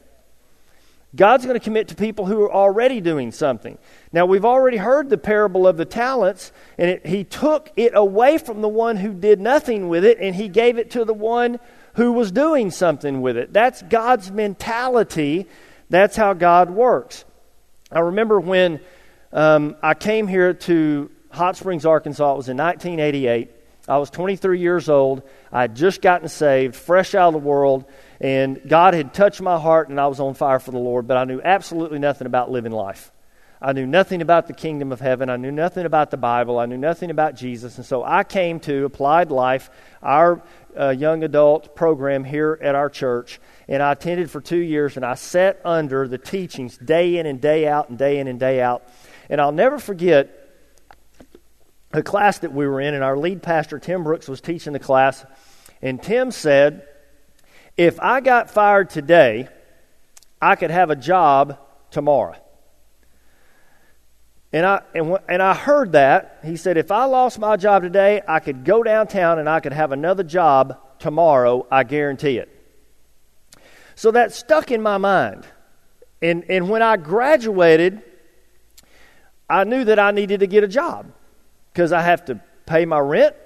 God's 1.15 1.45
going 1.45 1.59
to 1.59 1.65
commit 1.65 1.89
to 1.89 1.97
people 1.97 2.27
who 2.27 2.43
are 2.43 2.53
already 2.53 3.01
doing 3.01 3.33
something. 3.33 3.79
Now, 4.13 4.27
we've 4.27 4.45
already 4.45 4.77
heard 4.77 5.11
the 5.11 5.19
parable 5.19 5.67
of 5.67 5.77
the 5.77 5.85
talents, 5.85 6.53
and 6.79 6.89
it, 6.89 7.07
he 7.07 7.25
took 7.25 7.71
it 7.77 7.93
away 7.95 8.39
from 8.39 8.61
the 8.61 8.69
one 8.69 8.97
who 8.97 9.13
did 9.13 9.41
nothing 9.41 9.89
with 9.89 10.05
it, 10.05 10.19
and 10.21 10.37
he 10.37 10.49
gave 10.49 10.79
it 10.79 10.91
to 10.93 11.05
the 11.05 11.15
one 11.15 11.59
who 11.95 12.13
was 12.13 12.31
doing 12.31 12.71
something 12.71 13.21
with 13.23 13.37
it. 13.37 13.53
That's 13.53 13.83
God's 13.83 14.31
mentality. 14.31 15.49
That's 15.89 16.17
how 16.17 16.35
God 16.35 16.71
works. 16.71 17.25
I 17.91 18.01
remember 18.01 18.39
when 18.39 18.81
um, 19.33 19.77
I 19.83 19.95
came 19.95 20.29
here 20.29 20.55
to 20.55 21.11
Hot 21.31 21.57
Springs, 21.57 21.85
Arkansas. 21.85 22.35
It 22.35 22.37
was 22.37 22.49
in 22.49 22.57
1988. 22.57 23.51
I 23.91 23.99
was 23.99 24.09
23 24.11 24.61
years 24.61 24.89
old. 24.89 25.25
I 25.51 25.63
had 25.63 25.75
just 25.75 26.01
gotten 26.01 26.29
saved, 26.29 26.77
fresh 26.77 27.13
out 27.17 27.35
of 27.35 27.43
the 27.43 27.47
world, 27.47 27.87
and 28.21 28.61
God 28.69 28.95
had 28.95 29.13
touched 29.13 29.41
my 29.41 29.59
heart, 29.59 29.89
and 29.89 30.01
I 30.01 30.07
was 30.07 30.21
on 30.21 30.35
fire 30.35 30.61
for 30.61 30.71
the 30.71 30.79
Lord, 30.79 31.09
but 31.09 31.17
I 31.17 31.25
knew 31.25 31.41
absolutely 31.43 31.99
nothing 31.99 32.29
about 32.29 32.53
living 32.53 32.71
life. 32.71 33.11
I 33.61 33.73
knew 33.73 33.87
nothing 33.87 34.23
about 34.23 34.47
the 34.47 34.53
kingdom 34.53 34.93
of 34.93 35.01
heaven. 35.01 35.29
I 35.29 35.37
knew 35.37 35.51
nothing 35.51 35.87
about 35.87 36.13
the 36.13 36.17
Bible. 36.17 36.61
I 36.61 36.67
knew 36.67 36.79
nothing 36.79 37.11
about 37.11 37.35
Jesus. 37.35 37.79
And 37.79 37.85
so 37.85 38.05
I 38.05 38.23
came 38.23 38.61
to 38.61 38.85
Applied 38.85 39.33
Life, 39.33 39.71
our 40.05 40.41
uh, 40.79 40.91
young 40.91 41.25
adult 41.25 41.75
program 41.75 42.23
here 42.23 42.61
at 42.63 42.77
our 42.77 42.89
church, 42.89 43.41
and 43.67 43.83
I 43.83 43.91
attended 43.91 44.31
for 44.31 44.41
two 44.41 44.57
years, 44.57 44.95
and 44.97 45.05
I 45.05 45.15
sat 45.15 45.61
under 45.65 46.07
the 46.07 46.17
teachings 46.17 46.79
day 46.79 47.19
in 47.19 47.27
and 47.27 47.41
day 47.41 47.67
out 47.67 47.89
and 47.89 47.99
day 47.99 48.21
in 48.21 48.29
and 48.29 48.39
day 48.39 48.63
out. 48.63 48.89
And 49.29 49.41
I'll 49.41 49.51
never 49.51 49.81
forget 49.81 50.40
a 51.93 52.03
class 52.03 52.39
that 52.41 52.53
we 52.53 52.67
were 52.67 52.81
in, 52.81 52.95
and 52.95 53.03
our 53.03 53.17
lead 53.17 53.43
pastor, 53.43 53.79
Tim 53.79 54.05
Brooks, 54.05 54.29
was 54.29 54.41
teaching 54.41 54.73
the 54.73 54.79
class. 54.79 55.25
And 55.83 56.03
Tim 56.03 56.31
said, 56.31 56.87
If 57.77 57.99
I 58.01 58.21
got 58.21 58.51
fired 58.51 58.91
today, 58.91 59.49
I 60.41 60.57
could 60.57 60.71
have 60.71 60.91
a 60.91 60.97
job 60.97 61.59
tomorrow. 61.91 62.37
And 64.53 64.67
I, 64.67 64.83
and, 64.95 65.19
and 65.29 65.43
I 65.43 65.55
heard 65.55 65.93
that. 65.93 66.41
He 66.45 66.57
said, 66.57 66.77
If 66.77 66.91
I 66.91 67.05
lost 67.05 67.39
my 67.39 67.57
job 67.57 67.83
today, 67.83 68.23
I 68.27 68.41
could 68.41 68.65
go 68.65 68.83
downtown 68.83 69.39
and 69.39 69.49
I 69.49 69.61
could 69.61 69.73
have 69.73 69.93
another 69.93 70.23
job 70.23 70.79
tomorrow. 70.99 71.67
I 71.71 71.83
guarantee 71.83 72.39
it. 72.39 72.49
So 73.97 74.13
that 74.13 74.33
stuck 74.33 74.71
in 74.71 74.81
my 74.81 74.99
mind. 74.99 75.45
And, 76.23 76.45
and 76.49 76.69
when 76.69 76.83
I 76.83 76.97
graduated, 76.97 78.03
I 79.49 79.65
knew 79.65 79.85
that 79.85 79.99
I 79.99 80.11
needed 80.13 80.41
to 80.41 80.47
get 80.47 80.63
a 80.63 80.69
job 80.69 81.13
because 81.73 81.93
I 81.93 82.03
have 82.03 82.25
to 82.27 82.41
pay 82.67 82.85
my 82.85 82.99
rent. 82.99 83.37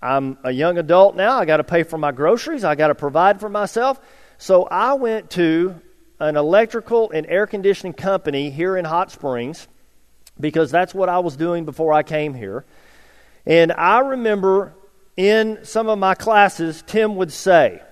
I'm 0.00 0.38
a 0.44 0.50
young 0.50 0.78
adult 0.78 1.16
now. 1.16 1.38
I 1.38 1.44
got 1.44 1.56
to 1.56 1.64
pay 1.64 1.82
for 1.82 1.98
my 1.98 2.12
groceries. 2.12 2.64
I 2.64 2.74
got 2.74 2.88
to 2.88 2.94
provide 2.94 3.40
for 3.40 3.48
myself. 3.48 4.00
So 4.38 4.64
I 4.64 4.94
went 4.94 5.30
to 5.30 5.80
an 6.20 6.36
electrical 6.36 7.10
and 7.10 7.26
air 7.26 7.46
conditioning 7.46 7.92
company 7.92 8.50
here 8.50 8.76
in 8.76 8.84
Hot 8.84 9.10
Springs 9.10 9.66
because 10.38 10.70
that's 10.70 10.94
what 10.94 11.08
I 11.08 11.18
was 11.18 11.36
doing 11.36 11.64
before 11.64 11.92
I 11.92 12.02
came 12.02 12.34
here. 12.34 12.64
And 13.44 13.72
I 13.72 14.00
remember 14.00 14.74
in 15.16 15.64
some 15.64 15.88
of 15.88 15.98
my 15.98 16.14
classes, 16.14 16.84
Tim 16.86 17.16
would 17.16 17.32
say, 17.32 17.82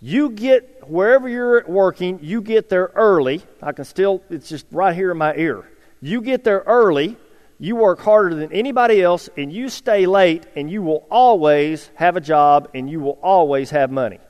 You 0.00 0.30
get 0.30 0.88
wherever 0.88 1.28
you're 1.28 1.64
working, 1.66 2.20
you 2.22 2.40
get 2.40 2.68
there 2.68 2.92
early. 2.94 3.42
I 3.60 3.72
can 3.72 3.84
still, 3.84 4.22
it's 4.30 4.48
just 4.48 4.66
right 4.70 4.94
here 4.94 5.10
in 5.10 5.18
my 5.18 5.34
ear. 5.34 5.68
You 6.00 6.20
get 6.20 6.44
there 6.44 6.62
early 6.66 7.16
you 7.58 7.76
work 7.76 8.00
harder 8.00 8.34
than 8.34 8.52
anybody 8.52 9.02
else, 9.02 9.28
and 9.36 9.52
you 9.52 9.68
stay 9.68 10.06
late, 10.06 10.46
and 10.54 10.70
you 10.70 10.82
will 10.82 11.06
always 11.10 11.90
have 11.94 12.16
a 12.16 12.20
job, 12.20 12.70
and 12.74 12.88
you 12.88 13.00
will 13.00 13.18
always 13.22 13.70
have 13.70 13.90
money. 13.90 14.20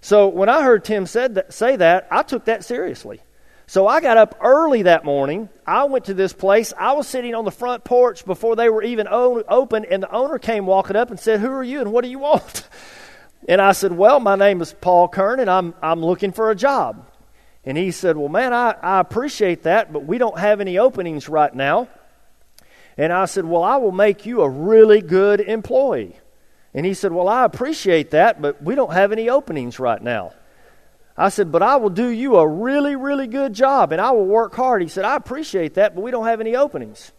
So 0.00 0.28
when 0.28 0.48
I 0.48 0.62
heard 0.62 0.84
Tim 0.84 1.06
said 1.06 1.36
that, 1.36 1.52
say 1.52 1.76
that, 1.76 2.08
I 2.10 2.22
took 2.22 2.46
that 2.46 2.64
seriously. 2.64 3.20
So 3.68 3.88
I 3.88 4.00
got 4.00 4.16
up 4.16 4.36
early 4.40 4.82
that 4.82 5.04
morning. 5.04 5.48
I 5.66 5.84
went 5.84 6.04
to 6.04 6.14
this 6.14 6.32
place. 6.32 6.72
I 6.78 6.92
was 6.92 7.08
sitting 7.08 7.34
on 7.34 7.44
the 7.44 7.50
front 7.50 7.82
porch 7.82 8.24
before 8.24 8.54
they 8.54 8.68
were 8.68 8.82
even 8.82 9.08
open, 9.10 9.84
and 9.84 10.02
the 10.02 10.12
owner 10.12 10.38
came 10.38 10.66
walking 10.66 10.94
up 10.94 11.10
and 11.10 11.18
said, 11.18 11.40
Who 11.40 11.50
are 11.50 11.64
you 11.64 11.80
and 11.80 11.92
what 11.92 12.04
do 12.04 12.10
you 12.10 12.18
want? 12.18 12.68
And 13.48 13.60
I 13.60 13.72
said, 13.72 13.92
Well, 13.92 14.18
my 14.18 14.34
name 14.34 14.60
is 14.60 14.74
Paul 14.80 15.06
Kern, 15.06 15.38
and 15.38 15.48
I'm, 15.48 15.74
I'm 15.80 16.04
looking 16.04 16.32
for 16.32 16.50
a 16.50 16.56
job. 16.56 17.06
And 17.64 17.78
he 17.78 17.92
said, 17.92 18.16
Well, 18.16 18.28
man, 18.28 18.52
I, 18.52 18.74
I 18.82 18.98
appreciate 18.98 19.64
that, 19.64 19.92
but 19.92 20.04
we 20.04 20.18
don't 20.18 20.38
have 20.38 20.60
any 20.60 20.78
openings 20.78 21.28
right 21.28 21.54
now. 21.54 21.86
And 22.96 23.12
I 23.12 23.26
said, 23.26 23.44
Well, 23.44 23.62
I 23.62 23.76
will 23.76 23.92
make 23.92 24.26
you 24.26 24.42
a 24.42 24.48
really 24.48 25.02
good 25.02 25.40
employee. 25.40 26.16
And 26.74 26.84
he 26.84 26.94
said, 26.94 27.12
Well, 27.12 27.28
I 27.28 27.44
appreciate 27.44 28.10
that, 28.10 28.40
but 28.40 28.62
we 28.62 28.74
don't 28.74 28.92
have 28.92 29.12
any 29.12 29.28
openings 29.28 29.78
right 29.78 30.02
now. 30.02 30.32
I 31.16 31.28
said, 31.28 31.52
But 31.52 31.62
I 31.62 31.76
will 31.76 31.90
do 31.90 32.08
you 32.08 32.36
a 32.36 32.46
really, 32.46 32.96
really 32.96 33.26
good 33.26 33.52
job 33.52 33.92
and 33.92 34.00
I 34.00 34.10
will 34.10 34.26
work 34.26 34.54
hard. 34.54 34.82
He 34.82 34.88
said, 34.88 35.04
I 35.04 35.16
appreciate 35.16 35.74
that, 35.74 35.94
but 35.94 36.02
we 36.02 36.10
don't 36.10 36.26
have 36.26 36.40
any 36.40 36.56
openings. 36.56 37.12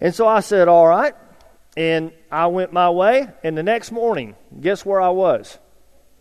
And 0.00 0.14
so 0.14 0.26
I 0.26 0.40
said, 0.40 0.68
All 0.68 0.86
right. 0.86 1.14
And 1.76 2.12
I 2.32 2.46
went 2.46 2.72
my 2.72 2.90
way. 2.90 3.28
And 3.44 3.56
the 3.56 3.62
next 3.62 3.92
morning, 3.92 4.34
guess 4.60 4.84
where 4.84 5.00
I 5.00 5.10
was 5.10 5.58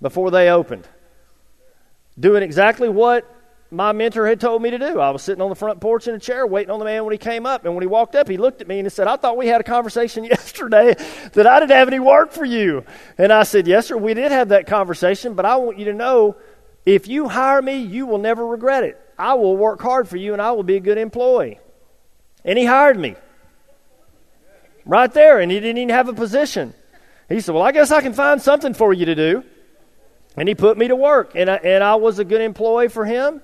before 0.01 0.31
they 0.31 0.49
opened? 0.49 0.87
Doing 2.19 2.43
exactly 2.43 2.89
what 2.89 3.29
my 3.75 3.91
mentor 3.91 4.27
had 4.27 4.39
told 4.39 4.61
me 4.61 4.71
to 4.71 4.77
do. 4.77 4.99
I 4.99 5.09
was 5.09 5.21
sitting 5.21 5.41
on 5.41 5.49
the 5.49 5.55
front 5.55 5.79
porch 5.79 6.07
in 6.07 6.15
a 6.15 6.19
chair 6.19 6.45
waiting 6.47 6.71
on 6.71 6.79
the 6.79 6.85
man 6.85 7.03
when 7.03 7.11
he 7.11 7.17
came 7.17 7.45
up. 7.45 7.65
And 7.65 7.73
when 7.73 7.81
he 7.81 7.87
walked 7.87 8.15
up, 8.15 8.27
he 8.27 8.37
looked 8.37 8.61
at 8.61 8.67
me 8.67 8.79
and 8.79 8.85
he 8.85 8.89
said, 8.89 9.07
I 9.07 9.15
thought 9.15 9.37
we 9.37 9.47
had 9.47 9.61
a 9.61 9.63
conversation 9.63 10.23
yesterday 10.23 10.95
that 11.33 11.47
I 11.47 11.59
didn't 11.59 11.71
have 11.71 11.87
any 11.87 11.99
work 11.99 12.31
for 12.31 12.45
you. 12.45 12.85
And 13.17 13.31
I 13.31 13.43
said, 13.43 13.67
Yes, 13.67 13.87
sir, 13.87 13.97
we 13.97 14.13
did 14.13 14.31
have 14.31 14.49
that 14.49 14.67
conversation, 14.67 15.33
but 15.33 15.45
I 15.45 15.57
want 15.57 15.79
you 15.79 15.85
to 15.85 15.93
know 15.93 16.37
if 16.85 17.07
you 17.07 17.27
hire 17.27 17.61
me, 17.61 17.77
you 17.79 18.05
will 18.05 18.19
never 18.19 18.45
regret 18.45 18.83
it. 18.83 19.01
I 19.17 19.33
will 19.35 19.57
work 19.57 19.81
hard 19.81 20.07
for 20.07 20.17
you 20.17 20.33
and 20.33 20.41
I 20.41 20.51
will 20.51 20.63
be 20.63 20.75
a 20.75 20.81
good 20.81 20.97
employee. 20.97 21.59
And 22.43 22.59
he 22.59 22.65
hired 22.65 22.99
me 22.99 23.15
right 24.85 25.11
there, 25.11 25.39
and 25.39 25.51
he 25.51 25.59
didn't 25.59 25.77
even 25.77 25.89
have 25.89 26.07
a 26.07 26.13
position. 26.13 26.73
He 27.27 27.39
said, 27.39 27.55
Well, 27.55 27.63
I 27.63 27.71
guess 27.71 27.91
I 27.91 28.01
can 28.01 28.13
find 28.13 28.41
something 28.41 28.73
for 28.73 28.93
you 28.93 29.05
to 29.05 29.15
do. 29.15 29.43
And 30.37 30.49
he 30.49 30.55
put 30.55 30.77
me 30.77 30.89
to 30.89 30.95
work, 30.95 31.31
and 31.35 31.49
I, 31.49 31.55
and 31.55 31.83
I 31.83 31.95
was 31.95 32.19
a 32.19 32.25
good 32.25 32.41
employee 32.41 32.89
for 32.89 33.05
him. 33.05 33.41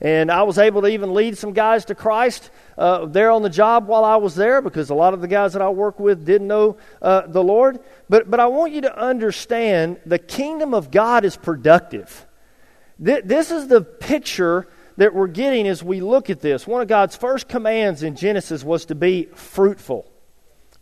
And 0.00 0.30
I 0.30 0.42
was 0.42 0.58
able 0.58 0.82
to 0.82 0.88
even 0.88 1.14
lead 1.14 1.38
some 1.38 1.52
guys 1.52 1.84
to 1.86 1.94
Christ 1.94 2.50
uh, 2.76 3.06
there 3.06 3.30
on 3.30 3.42
the 3.42 3.50
job 3.50 3.86
while 3.86 4.04
I 4.04 4.16
was 4.16 4.34
there 4.34 4.60
because 4.60 4.90
a 4.90 4.94
lot 4.94 5.14
of 5.14 5.20
the 5.20 5.28
guys 5.28 5.52
that 5.52 5.62
I 5.62 5.68
work 5.68 6.00
with 6.00 6.24
didn't 6.24 6.48
know 6.48 6.76
uh, 7.00 7.26
the 7.26 7.42
Lord. 7.42 7.78
But, 8.08 8.30
but 8.30 8.40
I 8.40 8.46
want 8.46 8.72
you 8.72 8.82
to 8.82 8.98
understand 8.98 10.00
the 10.04 10.18
kingdom 10.18 10.74
of 10.74 10.90
God 10.90 11.24
is 11.24 11.36
productive. 11.36 12.26
Th- 13.02 13.24
this 13.24 13.50
is 13.50 13.68
the 13.68 13.82
picture 13.82 14.68
that 14.96 15.14
we're 15.14 15.26
getting 15.28 15.66
as 15.66 15.82
we 15.82 16.00
look 16.00 16.30
at 16.30 16.40
this. 16.40 16.66
One 16.66 16.82
of 16.82 16.88
God's 16.88 17.16
first 17.16 17.48
commands 17.48 18.02
in 18.02 18.16
Genesis 18.16 18.62
was 18.62 18.86
to 18.86 18.94
be 18.94 19.28
fruitful. 19.34 20.10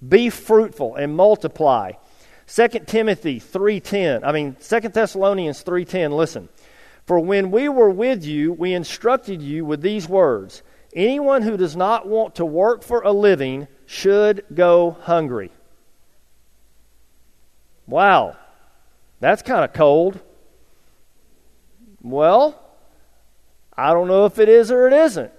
Be 0.07 0.31
fruitful 0.31 0.97
and 0.97 1.15
multiply. 1.15 1.93
2 2.47 2.69
Timothy 2.87 3.39
3:10. 3.39 4.25
I 4.25 4.33
mean 4.33 4.57
2 4.61 4.81
Thessalonians 4.93 5.63
3:10. 5.63 6.13
Listen. 6.13 6.49
For 7.07 7.19
when 7.19 7.51
we 7.51 7.69
were 7.69 7.91
with 7.91 8.25
you, 8.25 8.53
we 8.53 8.75
instructed 8.75 9.43
you 9.43 9.65
with 9.65 9.83
these 9.83 10.09
words 10.09 10.63
Anyone 10.95 11.43
who 11.43 11.57
does 11.57 11.75
not 11.75 12.07
want 12.07 12.35
to 12.35 12.45
work 12.45 12.83
for 12.83 13.01
a 13.01 13.13
living 13.13 13.67
should 13.87 14.45
go 14.55 14.91
hungry. 14.91 15.51
Wow, 17.87 18.37
that's 19.21 19.43
kind 19.43 19.65
of 19.65 19.73
cold. 19.73 20.21
Well, 22.03 22.61
I 23.77 23.93
don't 23.93 24.09
know 24.09 24.27
if 24.27 24.39
it 24.39 24.49
is 24.49 24.71
or 24.71 24.87
it 24.87 24.93
isn't. 24.93 25.33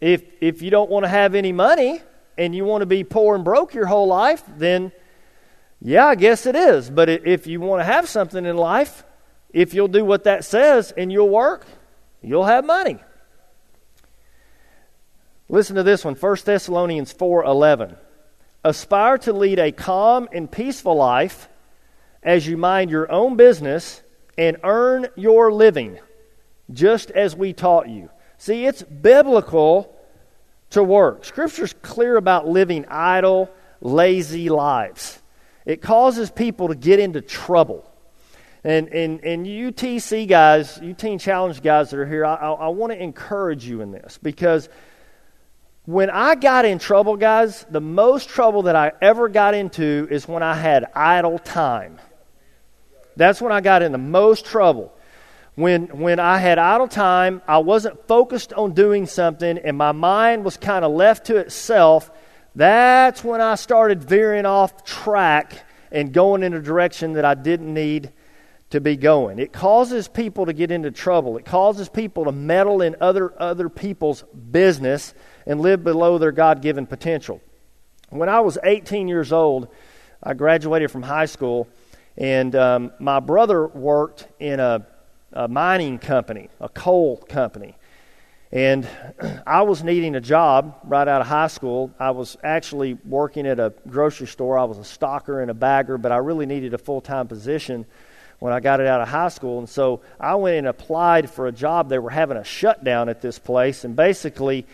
If, 0.00 0.24
if 0.40 0.62
you 0.62 0.70
don't 0.70 0.90
want 0.90 1.04
to 1.04 1.08
have 1.08 1.34
any 1.34 1.52
money, 1.52 2.00
and 2.40 2.54
you 2.54 2.64
want 2.64 2.80
to 2.80 2.86
be 2.86 3.04
poor 3.04 3.34
and 3.34 3.44
broke 3.44 3.74
your 3.74 3.84
whole 3.84 4.06
life, 4.06 4.42
then 4.56 4.92
yeah, 5.82 6.06
I 6.06 6.14
guess 6.14 6.46
it 6.46 6.56
is. 6.56 6.88
But 6.88 7.10
if 7.10 7.46
you 7.46 7.60
want 7.60 7.80
to 7.80 7.84
have 7.84 8.08
something 8.08 8.46
in 8.46 8.56
life, 8.56 9.04
if 9.52 9.74
you'll 9.74 9.88
do 9.88 10.04
what 10.04 10.24
that 10.24 10.44
says 10.44 10.92
and 10.92 11.12
you'll 11.12 11.28
work, 11.28 11.66
you'll 12.22 12.44
have 12.44 12.64
money. 12.64 12.98
Listen 15.48 15.76
to 15.76 15.82
this 15.82 16.04
one, 16.04 16.14
1 16.14 16.44
Thessalonians 16.44 17.12
4:11. 17.12 17.96
Aspire 18.62 19.18
to 19.18 19.32
lead 19.32 19.58
a 19.58 19.72
calm 19.72 20.28
and 20.32 20.50
peaceful 20.50 20.94
life 20.94 21.48
as 22.22 22.46
you 22.46 22.56
mind 22.56 22.90
your 22.90 23.10
own 23.10 23.36
business 23.36 24.02
and 24.38 24.58
earn 24.62 25.08
your 25.16 25.52
living, 25.52 25.98
just 26.70 27.10
as 27.10 27.34
we 27.34 27.52
taught 27.52 27.88
you. 27.88 28.10
See, 28.38 28.66
it's 28.66 28.82
biblical 28.82 29.96
to 30.70 30.84
work. 30.84 31.24
Scripture's 31.24 31.72
clear 31.82 32.16
about 32.16 32.46
living 32.46 32.86
idle, 32.88 33.50
lazy 33.80 34.48
lives. 34.48 35.20
It 35.66 35.82
causes 35.82 36.30
people 36.30 36.68
to 36.68 36.74
get 36.74 37.00
into 37.00 37.20
trouble. 37.20 37.89
And, 38.62 38.88
and, 38.88 39.24
and 39.24 39.46
you 39.46 39.72
TC 39.72 40.28
guys, 40.28 40.80
Teen 40.98 41.18
Challenge 41.18 41.62
guys 41.62 41.90
that 41.90 41.98
are 41.98 42.06
here, 42.06 42.26
I, 42.26 42.34
I, 42.34 42.50
I 42.50 42.68
want 42.68 42.92
to 42.92 43.02
encourage 43.02 43.64
you 43.64 43.80
in 43.80 43.90
this 43.90 44.18
because 44.22 44.68
when 45.86 46.10
I 46.10 46.34
got 46.34 46.66
in 46.66 46.78
trouble, 46.78 47.16
guys, 47.16 47.64
the 47.70 47.80
most 47.80 48.28
trouble 48.28 48.62
that 48.62 48.76
I 48.76 48.92
ever 49.00 49.28
got 49.28 49.54
into 49.54 50.06
is 50.10 50.28
when 50.28 50.42
I 50.42 50.54
had 50.54 50.84
idle 50.94 51.38
time. 51.38 51.98
That's 53.16 53.40
when 53.40 53.50
I 53.50 53.60
got 53.60 53.82
in 53.82 53.92
the 53.92 53.98
most 53.98 54.44
trouble. 54.44 54.94
When, 55.54 55.86
when 55.98 56.20
I 56.20 56.38
had 56.38 56.58
idle 56.58 56.86
time, 56.86 57.42
I 57.48 57.58
wasn't 57.58 58.06
focused 58.06 58.52
on 58.52 58.72
doing 58.72 59.06
something, 59.06 59.58
and 59.58 59.76
my 59.76 59.92
mind 59.92 60.44
was 60.44 60.56
kind 60.56 60.84
of 60.84 60.92
left 60.92 61.26
to 61.26 61.36
itself. 61.36 62.10
That's 62.54 63.24
when 63.24 63.40
I 63.40 63.54
started 63.54 64.04
veering 64.04 64.46
off 64.46 64.84
track 64.84 65.64
and 65.90 66.12
going 66.12 66.42
in 66.42 66.54
a 66.54 66.62
direction 66.62 67.14
that 67.14 67.24
I 67.24 67.34
didn't 67.34 67.72
need 67.72 68.12
to 68.70 68.80
be 68.80 68.96
going. 68.96 69.38
It 69.38 69.52
causes 69.52 70.08
people 70.08 70.46
to 70.46 70.52
get 70.52 70.70
into 70.70 70.90
trouble. 70.90 71.36
It 71.36 71.44
causes 71.44 71.88
people 71.88 72.24
to 72.24 72.32
meddle 72.32 72.82
in 72.82 72.96
other 73.00 73.34
other 73.40 73.68
people's 73.68 74.22
business 74.22 75.12
and 75.46 75.60
live 75.60 75.82
below 75.82 76.18
their 76.18 76.32
God-given 76.32 76.86
potential. 76.86 77.40
When 78.10 78.28
I 78.28 78.40
was 78.40 78.58
18 78.62 79.08
years 79.08 79.32
old, 79.32 79.68
I 80.22 80.34
graduated 80.34 80.90
from 80.90 81.02
high 81.02 81.26
school, 81.26 81.68
and 82.16 82.54
um, 82.54 82.92
my 82.98 83.20
brother 83.20 83.66
worked 83.66 84.28
in 84.38 84.60
a, 84.60 84.86
a 85.32 85.48
mining 85.48 85.98
company, 85.98 86.48
a 86.60 86.68
coal 86.68 87.16
company. 87.16 87.76
And 88.52 88.88
I 89.46 89.62
was 89.62 89.82
needing 89.82 90.14
a 90.14 90.20
job 90.20 90.80
right 90.84 91.06
out 91.06 91.20
of 91.20 91.26
high 91.26 91.46
school. 91.46 91.92
I 91.98 92.10
was 92.10 92.36
actually 92.42 92.94
working 93.04 93.46
at 93.46 93.58
a 93.58 93.72
grocery 93.88 94.26
store. 94.26 94.58
I 94.58 94.64
was 94.64 94.78
a 94.78 94.82
stocker 94.82 95.40
and 95.40 95.50
a 95.50 95.54
bagger, 95.54 95.98
but 95.98 96.12
I 96.12 96.16
really 96.16 96.46
needed 96.46 96.74
a 96.74 96.78
full 96.78 97.00
time 97.00 97.28
position 97.28 97.86
when 98.40 98.52
I 98.52 98.58
got 98.58 98.80
it 98.80 98.86
out 98.86 99.00
of 99.00 99.08
high 99.08 99.28
school. 99.28 99.60
And 99.60 99.68
so 99.68 100.00
I 100.18 100.34
went 100.34 100.56
and 100.56 100.66
applied 100.66 101.30
for 101.30 101.46
a 101.46 101.52
job. 101.52 101.88
They 101.88 101.98
were 101.98 102.10
having 102.10 102.36
a 102.36 102.44
shutdown 102.44 103.08
at 103.08 103.20
this 103.20 103.38
place. 103.38 103.84
And 103.84 103.94
basically, 103.94 104.66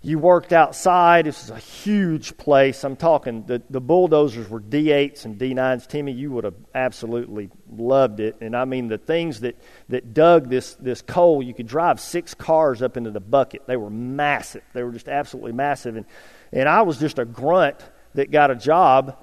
you 0.00 0.18
worked 0.18 0.52
outside. 0.52 1.26
This 1.26 1.44
is 1.44 1.50
a 1.50 1.58
huge 1.58 2.36
place. 2.36 2.82
I'm 2.84 2.96
talking, 2.96 3.44
the, 3.44 3.62
the 3.70 3.80
bulldozers 3.80 4.48
were 4.48 4.60
D8s 4.60 5.26
and 5.26 5.38
D9s. 5.38 5.86
Timmy, 5.86 6.12
you 6.12 6.32
would 6.32 6.44
have 6.44 6.56
absolutely 6.74 7.50
loved 7.70 8.18
it. 8.18 8.36
And 8.40 8.56
I 8.56 8.64
mean, 8.64 8.88
the 8.88 8.98
things 8.98 9.40
that, 9.40 9.56
that 9.90 10.12
dug 10.12 10.48
this, 10.48 10.74
this 10.74 11.02
coal, 11.02 11.42
you 11.42 11.54
could 11.54 11.68
drive 11.68 12.00
six 12.00 12.34
cars 12.34 12.82
up 12.82 12.96
into 12.96 13.10
the 13.10 13.20
bucket. 13.20 13.62
They 13.66 13.76
were 13.76 13.90
massive. 13.90 14.64
They 14.72 14.82
were 14.82 14.92
just 14.92 15.08
absolutely 15.08 15.52
massive. 15.52 15.96
And, 15.96 16.06
and 16.50 16.68
I 16.68 16.82
was 16.82 16.98
just 16.98 17.18
a 17.18 17.24
grunt 17.24 17.78
that 18.14 18.30
got 18.30 18.50
a 18.50 18.56
job 18.56 19.16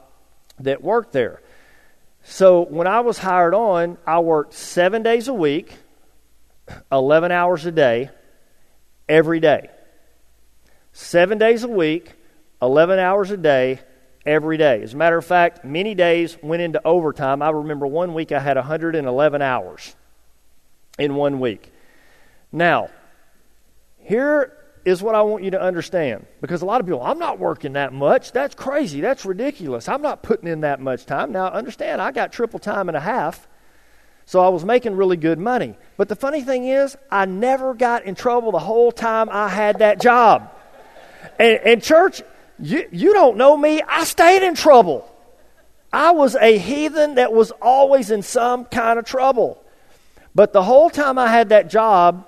that 0.60 0.81
worked 0.81 1.12
there. 1.12 1.41
So 2.24 2.62
when 2.66 2.88
I 2.88 3.00
was 3.00 3.18
hired 3.18 3.54
on, 3.54 3.98
I 4.06 4.20
worked 4.20 4.54
seven 4.54 5.04
days 5.04 5.28
a 5.28 5.34
week, 5.34 5.74
11 6.91 7.32
hours 7.32 7.65
a 7.65 7.72
day, 7.72 8.10
every 9.08 9.39
day 9.39 9.70
seven 11.00 11.38
days 11.38 11.63
a 11.63 11.67
week, 11.67 12.13
11 12.62 13.00
hours 13.00 13.32
a 13.32 13.38
day, 13.38 13.80
every 14.26 14.58
day. 14.58 14.82
As 14.84 14.93
a 14.93 14.98
matter 14.98 15.17
of 15.17 15.26
fact, 15.26 15.63
many 15.63 15.96
days 15.96 16.38
went 16.41 16.62
into 16.62 16.86
overtime. 16.86 17.41
I 17.41 17.50
remember 17.50 17.88
one 17.88 18.13
week 18.13 18.32
I 18.32 18.39
had 18.39 18.58
111 18.58 19.41
hours 19.41 19.96
in 20.98 21.15
one 21.15 21.39
week. 21.39 21.72
Now, 22.52 22.89
here 23.98 24.58
is 24.89 25.02
what 25.02 25.15
I 25.15 25.21
want 25.21 25.43
you 25.43 25.52
to 25.52 25.62
understand 25.62 26.25
because 26.41 26.62
a 26.62 26.65
lot 26.65 26.82
of 26.82 26.88
people, 26.88 27.02
I'm 27.02 27.19
not 27.19 27.39
working 27.39 27.73
that 27.73 27.93
much. 27.93 28.32
That's 28.32 28.56
crazy. 28.56 29.02
That's 29.02 29.25
ridiculous. 29.25 29.88
I'm 29.88 30.02
not 30.02 30.23
putting 30.23 30.49
in 30.49 30.62
that 30.62 30.80
much 30.80 31.06
time. 31.06 31.32
Now, 31.32 31.47
understand, 31.47 32.02
I 32.02 32.12
got 32.12 32.34
triple 32.34 32.60
time 32.60 32.89
and 32.89 32.97
a 32.97 32.99
half. 32.99 33.47
So 34.25 34.41
I 34.41 34.49
was 34.49 34.63
making 34.63 34.95
really 34.95 35.17
good 35.17 35.39
money. 35.39 35.75
But 35.97 36.08
the 36.08 36.15
funny 36.15 36.43
thing 36.43 36.67
is, 36.67 36.95
I 37.10 37.25
never 37.25 37.73
got 37.73 38.06
in 38.06 38.13
trouble 38.13 38.52
the 38.52 38.60
whole 38.60 38.91
time 38.91 39.28
I 39.32 39.49
had 39.49 39.80
that 39.80 39.99
job. 39.99 40.54
And, 41.39 41.60
and 41.65 41.84
church, 41.84 42.21
you, 42.60 42.88
you 42.91 43.13
don't 43.13 43.38
know 43.38 43.58
me. 43.58 43.82
I 43.82 44.04
stayed 44.04 44.45
in 44.45 44.54
trouble. 44.54 45.12
I 45.91 46.12
was 46.12 46.36
a 46.36 46.58
heathen 46.58 47.15
that 47.15 47.34
was 47.34 47.52
always 47.62 48.12
in 48.12 48.21
some 48.21 48.65
kind 48.65 48.99
of 48.99 49.06
trouble. 49.06 49.63
But 50.36 50.54
the 50.54 50.62
whole 50.62 50.91
time 50.91 51.17
I 51.17 51.28
had 51.28 51.49
that 51.49 51.69
job, 51.69 52.28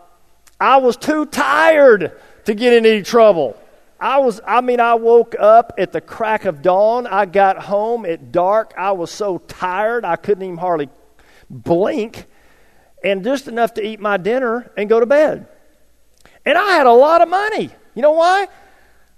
I 0.60 0.78
was 0.78 0.98
too 0.98 1.26
tired 1.26 2.14
to 2.46 2.54
get 2.54 2.74
in 2.74 2.86
any 2.86 3.02
trouble. 3.02 3.58
I 4.00 4.18
was, 4.18 4.42
I 4.48 4.62
mean, 4.62 4.80
I 4.80 4.96
woke 4.96 5.36
up 5.40 5.74
at 5.78 5.92
the 5.92 6.02
crack 6.02 6.46
of 6.46 6.62
dawn. 6.62 7.06
I 7.06 7.26
got 7.26 7.60
home 7.60 8.06
at 8.06 8.32
dark. 8.32 8.74
I 8.78 8.94
was 8.94 9.12
so 9.12 9.38
tired, 9.38 10.06
I 10.06 10.16
couldn't 10.16 10.44
even 10.44 10.58
hardly 10.58 10.90
blink, 11.50 12.26
and 13.04 13.24
just 13.24 13.48
enough 13.48 13.76
to 13.76 13.86
eat 13.86 14.00
my 14.00 14.18
dinner 14.18 14.72
and 14.76 14.90
go 14.90 15.00
to 15.00 15.06
bed. 15.06 15.48
And 16.46 16.58
I 16.58 16.72
had 16.72 16.88
a 16.88 16.94
lot 16.94 17.22
of 17.22 17.30
money. 17.30 17.70
You 17.94 18.02
know 18.02 18.14
why? 18.14 18.48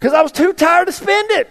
because 0.04 0.14
I 0.14 0.22
was 0.22 0.34
too 0.34 0.52
tired 0.52 0.88
to 0.88 0.92
spend 0.92 1.32
it. 1.32 1.50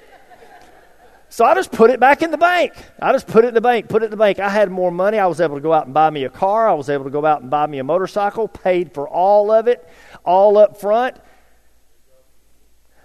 So 1.30 1.46
I 1.46 1.54
just 1.54 1.72
put 1.72 1.88
it 1.88 1.98
back 1.98 2.20
in 2.20 2.30
the 2.30 2.36
bank. 2.36 2.74
I 3.00 3.10
just 3.12 3.26
put 3.26 3.46
it 3.46 3.48
in 3.48 3.54
the 3.54 3.62
bank, 3.62 3.88
put 3.88 4.02
it 4.02 4.06
in 4.06 4.10
the 4.10 4.18
bank. 4.18 4.40
I 4.40 4.50
had 4.50 4.70
more 4.70 4.90
money. 4.90 5.18
I 5.18 5.24
was 5.24 5.40
able 5.40 5.54
to 5.54 5.62
go 5.62 5.72
out 5.72 5.86
and 5.86 5.94
buy 5.94 6.10
me 6.10 6.24
a 6.24 6.28
car. 6.28 6.68
I 6.68 6.74
was 6.74 6.90
able 6.90 7.04
to 7.04 7.10
go 7.10 7.24
out 7.24 7.40
and 7.40 7.50
buy 7.50 7.66
me 7.66 7.78
a 7.78 7.84
motorcycle, 7.84 8.48
paid 8.48 8.92
for 8.92 9.08
all 9.08 9.50
of 9.50 9.68
it, 9.68 9.88
all 10.22 10.58
up 10.58 10.78
front. 10.78 11.16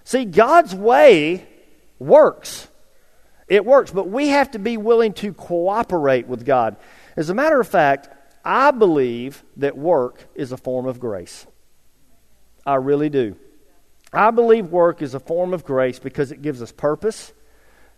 See, 0.08 0.24
God's 0.24 0.74
way 0.74 1.46
works. 1.98 2.66
It 3.46 3.66
works, 3.66 3.90
but 3.90 4.08
we 4.08 4.28
have 4.28 4.52
to 4.52 4.58
be 4.58 4.78
willing 4.78 5.12
to 5.12 5.34
cooperate 5.34 6.26
with 6.26 6.46
God. 6.46 6.76
As 7.14 7.28
a 7.28 7.34
matter 7.34 7.60
of 7.60 7.68
fact, 7.68 8.08
I 8.42 8.70
believe 8.70 9.44
that 9.58 9.76
work 9.76 10.26
is 10.34 10.50
a 10.50 10.56
form 10.56 10.86
of 10.86 10.98
grace. 10.98 11.46
I 12.64 12.76
really 12.76 13.10
do. 13.10 13.36
I 14.10 14.30
believe 14.30 14.70
work 14.70 15.02
is 15.02 15.12
a 15.12 15.20
form 15.20 15.52
of 15.52 15.66
grace 15.66 15.98
because 15.98 16.32
it 16.32 16.40
gives 16.40 16.62
us 16.62 16.72
purpose, 16.72 17.34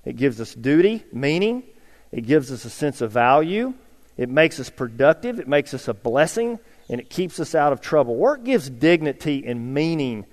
it 0.04 0.16
gives 0.16 0.40
us 0.40 0.52
duty, 0.52 1.04
meaning, 1.12 1.62
it 2.10 2.22
gives 2.22 2.50
us 2.50 2.64
a 2.64 2.70
sense 2.70 3.00
of 3.02 3.12
value, 3.12 3.72
it 4.16 4.28
makes 4.28 4.58
us 4.58 4.68
productive, 4.68 5.38
it 5.38 5.46
makes 5.46 5.74
us 5.74 5.86
a 5.86 5.94
blessing, 5.94 6.58
and 6.88 7.00
it 7.00 7.08
keeps 7.08 7.38
us 7.38 7.54
out 7.54 7.72
of 7.72 7.80
trouble. 7.80 8.16
Work 8.16 8.42
gives 8.42 8.68
dignity 8.68 9.44
and 9.46 9.72
meaning 9.72 10.26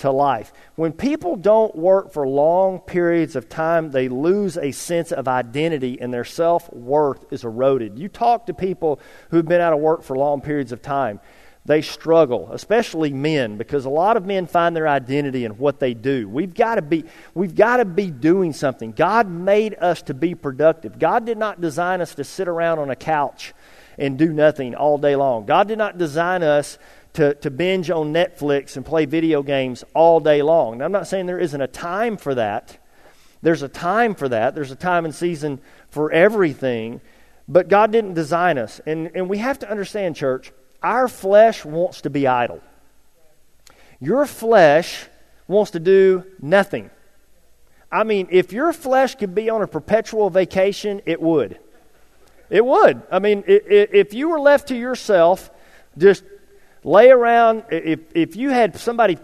to 0.00 0.10
life. 0.10 0.52
When 0.76 0.92
people 0.92 1.36
don't 1.36 1.74
work 1.74 2.12
for 2.12 2.26
long 2.26 2.80
periods 2.80 3.36
of 3.36 3.48
time, 3.48 3.90
they 3.90 4.08
lose 4.08 4.56
a 4.56 4.72
sense 4.72 5.12
of 5.12 5.28
identity 5.28 6.00
and 6.00 6.12
their 6.12 6.24
self 6.24 6.72
worth 6.72 7.24
is 7.32 7.44
eroded. 7.44 7.98
You 7.98 8.08
talk 8.08 8.46
to 8.46 8.54
people 8.54 9.00
who've 9.30 9.46
been 9.46 9.60
out 9.60 9.72
of 9.72 9.80
work 9.80 10.02
for 10.02 10.16
long 10.16 10.40
periods 10.40 10.72
of 10.72 10.82
time 10.82 11.20
they 11.66 11.82
struggle, 11.82 12.50
especially 12.52 13.12
men, 13.12 13.58
because 13.58 13.84
a 13.84 13.90
lot 13.90 14.16
of 14.16 14.24
men 14.24 14.46
find 14.46 14.74
their 14.74 14.88
identity 14.88 15.44
in 15.44 15.52
what 15.52 15.78
they 15.78 15.92
do. 15.92 16.28
We've 16.28 16.54
got 16.54 16.76
to 16.76 16.82
be, 16.82 17.04
we've 17.34 17.54
got 17.54 17.76
to 17.76 17.84
be 17.84 18.10
doing 18.10 18.52
something. 18.54 18.92
God 18.92 19.28
made 19.28 19.74
us 19.78 20.02
to 20.02 20.14
be 20.14 20.34
productive. 20.34 20.98
God 20.98 21.26
did 21.26 21.36
not 21.36 21.60
design 21.60 22.00
us 22.00 22.14
to 22.14 22.24
sit 22.24 22.48
around 22.48 22.78
on 22.78 22.90
a 22.90 22.96
couch 22.96 23.52
and 23.98 24.18
do 24.18 24.32
nothing 24.32 24.74
all 24.74 24.96
day 24.96 25.16
long. 25.16 25.44
God 25.44 25.68
did 25.68 25.76
not 25.76 25.98
design 25.98 26.42
us 26.42 26.78
to, 27.14 27.34
to 27.34 27.50
binge 27.50 27.90
on 27.90 28.12
Netflix 28.12 28.76
and 28.76 28.86
play 28.86 29.04
video 29.04 29.42
games 29.42 29.84
all 29.94 30.20
day 30.20 30.42
long. 30.42 30.78
Now, 30.78 30.84
I'm 30.84 30.92
not 30.92 31.06
saying 31.06 31.26
there 31.26 31.38
isn't 31.38 31.60
a 31.60 31.66
time 31.66 32.16
for 32.16 32.34
that. 32.36 32.78
There's 33.42 33.62
a 33.62 33.68
time 33.68 34.14
for 34.14 34.28
that. 34.28 34.54
There's 34.54 34.70
a 34.70 34.76
time 34.76 35.04
and 35.04 35.14
season 35.14 35.60
for 35.90 36.12
everything. 36.12 37.00
But 37.48 37.68
God 37.68 37.90
didn't 37.90 38.14
design 38.14 38.58
us. 38.58 38.80
And, 38.86 39.10
and 39.14 39.28
we 39.28 39.38
have 39.38 39.58
to 39.60 39.70
understand, 39.70 40.14
church, 40.14 40.52
our 40.82 41.08
flesh 41.08 41.64
wants 41.64 42.02
to 42.02 42.10
be 42.10 42.26
idle. 42.26 42.60
Your 43.98 44.24
flesh 44.26 45.06
wants 45.48 45.72
to 45.72 45.80
do 45.80 46.24
nothing. 46.40 46.90
I 47.90 48.04
mean, 48.04 48.28
if 48.30 48.52
your 48.52 48.72
flesh 48.72 49.16
could 49.16 49.34
be 49.34 49.50
on 49.50 49.62
a 49.62 49.66
perpetual 49.66 50.30
vacation, 50.30 51.02
it 51.06 51.20
would. 51.20 51.58
It 52.48 52.64
would. 52.64 53.02
I 53.10 53.18
mean, 53.18 53.42
if 53.46 54.14
you 54.14 54.28
were 54.28 54.40
left 54.40 54.68
to 54.68 54.76
yourself, 54.76 55.50
just 55.98 56.22
lay 56.84 57.10
around, 57.10 57.64
if, 57.70 58.00
if 58.14 58.36
you 58.36 58.50
had 58.50 58.76
somebody 58.76 59.18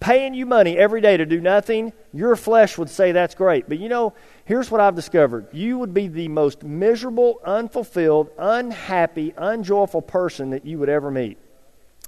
paying 0.00 0.34
you 0.34 0.46
money 0.46 0.76
every 0.76 1.00
day 1.00 1.16
to 1.16 1.26
do 1.26 1.40
nothing, 1.40 1.92
your 2.12 2.36
flesh 2.36 2.76
would 2.78 2.90
say 2.90 3.12
that's 3.12 3.34
great. 3.34 3.68
But 3.68 3.78
you 3.78 3.88
know, 3.88 4.14
here's 4.44 4.70
what 4.70 4.80
I've 4.80 4.94
discovered 4.94 5.48
you 5.52 5.78
would 5.78 5.94
be 5.94 6.08
the 6.08 6.28
most 6.28 6.62
miserable, 6.62 7.40
unfulfilled, 7.44 8.30
unhappy, 8.38 9.32
unjoyful 9.36 10.02
person 10.02 10.50
that 10.50 10.64
you 10.64 10.78
would 10.78 10.88
ever 10.88 11.10
meet. 11.10 11.38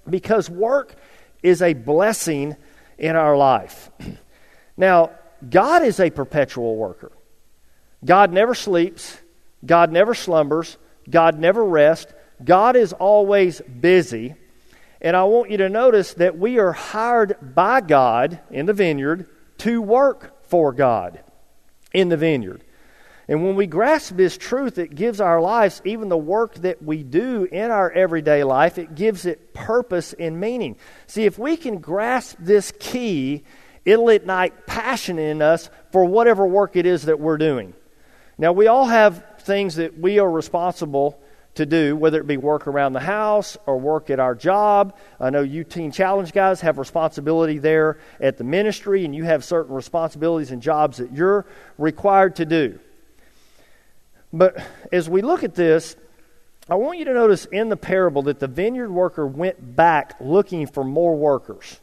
Because 0.08 0.48
work 0.48 0.94
is 1.42 1.62
a 1.62 1.74
blessing 1.74 2.56
in 2.98 3.16
our 3.16 3.36
life. 3.36 3.90
now, 4.76 5.10
God 5.48 5.82
is 5.84 6.00
a 6.00 6.10
perpetual 6.10 6.76
worker. 6.76 7.12
God 8.04 8.32
never 8.32 8.54
sleeps, 8.54 9.16
God 9.64 9.92
never 9.92 10.14
slumbers, 10.14 10.78
God 11.08 11.38
never 11.38 11.64
rests. 11.64 12.12
God 12.44 12.76
is 12.76 12.92
always 12.92 13.60
busy. 13.60 14.34
And 15.00 15.16
I 15.16 15.24
want 15.24 15.50
you 15.50 15.58
to 15.58 15.68
notice 15.68 16.14
that 16.14 16.38
we 16.38 16.58
are 16.58 16.72
hired 16.72 17.36
by 17.54 17.80
God 17.80 18.40
in 18.50 18.66
the 18.66 18.72
vineyard 18.72 19.28
to 19.58 19.80
work 19.80 20.42
for 20.44 20.72
God 20.72 21.22
in 21.92 22.08
the 22.08 22.16
vineyard. 22.16 22.64
And 23.28 23.44
when 23.44 23.56
we 23.56 23.66
grasp 23.66 24.16
this 24.16 24.38
truth, 24.38 24.78
it 24.78 24.94
gives 24.94 25.20
our 25.20 25.40
lives, 25.40 25.82
even 25.84 26.08
the 26.08 26.16
work 26.16 26.54
that 26.56 26.82
we 26.82 27.02
do 27.02 27.44
in 27.44 27.70
our 27.70 27.90
everyday 27.90 28.42
life, 28.42 28.78
it 28.78 28.94
gives 28.94 29.26
it 29.26 29.52
purpose 29.52 30.14
and 30.14 30.40
meaning. 30.40 30.76
See, 31.06 31.26
if 31.26 31.38
we 31.38 31.58
can 31.58 31.78
grasp 31.78 32.38
this 32.40 32.72
key, 32.80 33.44
it'll 33.84 34.08
ignite 34.08 34.66
passion 34.66 35.18
in 35.18 35.42
us 35.42 35.68
for 35.92 36.06
whatever 36.06 36.46
work 36.46 36.74
it 36.74 36.86
is 36.86 37.02
that 37.02 37.20
we're 37.20 37.36
doing. 37.36 37.74
Now, 38.38 38.52
we 38.52 38.66
all 38.66 38.86
have 38.86 39.40
things 39.40 39.76
that 39.76 39.98
we 39.98 40.18
are 40.18 40.30
responsible 40.30 41.20
to 41.58 41.66
do, 41.66 41.94
whether 41.94 42.18
it 42.18 42.26
be 42.26 42.36
work 42.36 42.66
around 42.66 42.94
the 42.94 43.00
house 43.00 43.56
or 43.66 43.78
work 43.78 44.10
at 44.10 44.18
our 44.18 44.34
job. 44.34 44.96
I 45.20 45.30
know 45.30 45.42
you 45.42 45.64
Teen 45.64 45.92
Challenge 45.92 46.32
guys 46.32 46.60
have 46.62 46.78
responsibility 46.78 47.58
there 47.58 47.98
at 48.20 48.38
the 48.38 48.44
ministry, 48.44 49.04
and 49.04 49.14
you 49.14 49.24
have 49.24 49.44
certain 49.44 49.74
responsibilities 49.74 50.50
and 50.50 50.62
jobs 50.62 50.96
that 50.96 51.12
you're 51.12 51.46
required 51.76 52.36
to 52.36 52.46
do. 52.46 52.78
But 54.32 54.62
as 54.92 55.08
we 55.08 55.20
look 55.22 55.44
at 55.44 55.54
this, 55.54 55.96
I 56.70 56.74
want 56.74 56.98
you 56.98 57.04
to 57.06 57.14
notice 57.14 57.46
in 57.46 57.70
the 57.70 57.76
parable 57.76 58.22
that 58.22 58.40
the 58.40 58.46
vineyard 58.46 58.90
worker 58.90 59.26
went 59.26 59.76
back 59.76 60.16
looking 60.20 60.66
for 60.66 60.84
more 60.84 61.16
workers. 61.16 61.80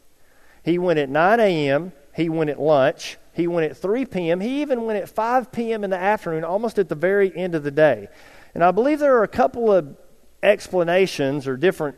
He 0.63 0.77
went 0.77 0.99
at 0.99 1.09
9 1.09 1.39
a.m., 1.39 1.91
he 2.15 2.29
went 2.29 2.49
at 2.49 2.61
lunch, 2.61 3.17
he 3.33 3.47
went 3.47 3.69
at 3.69 3.77
3 3.77 4.05
p.m., 4.05 4.39
he 4.39 4.61
even 4.61 4.85
went 4.85 4.99
at 4.99 5.09
5 5.09 5.51
p.m. 5.51 5.83
in 5.83 5.89
the 5.89 5.97
afternoon, 5.97 6.43
almost 6.43 6.79
at 6.79 6.87
the 6.87 6.95
very 6.95 7.35
end 7.35 7.55
of 7.55 7.63
the 7.63 7.71
day. 7.71 8.07
And 8.55 8.63
I 8.63 8.71
believe 8.71 8.99
there 8.99 9.17
are 9.17 9.23
a 9.23 9.27
couple 9.27 9.71
of 9.71 9.97
explanations 10.41 11.45
or 11.47 11.57
different 11.57 11.97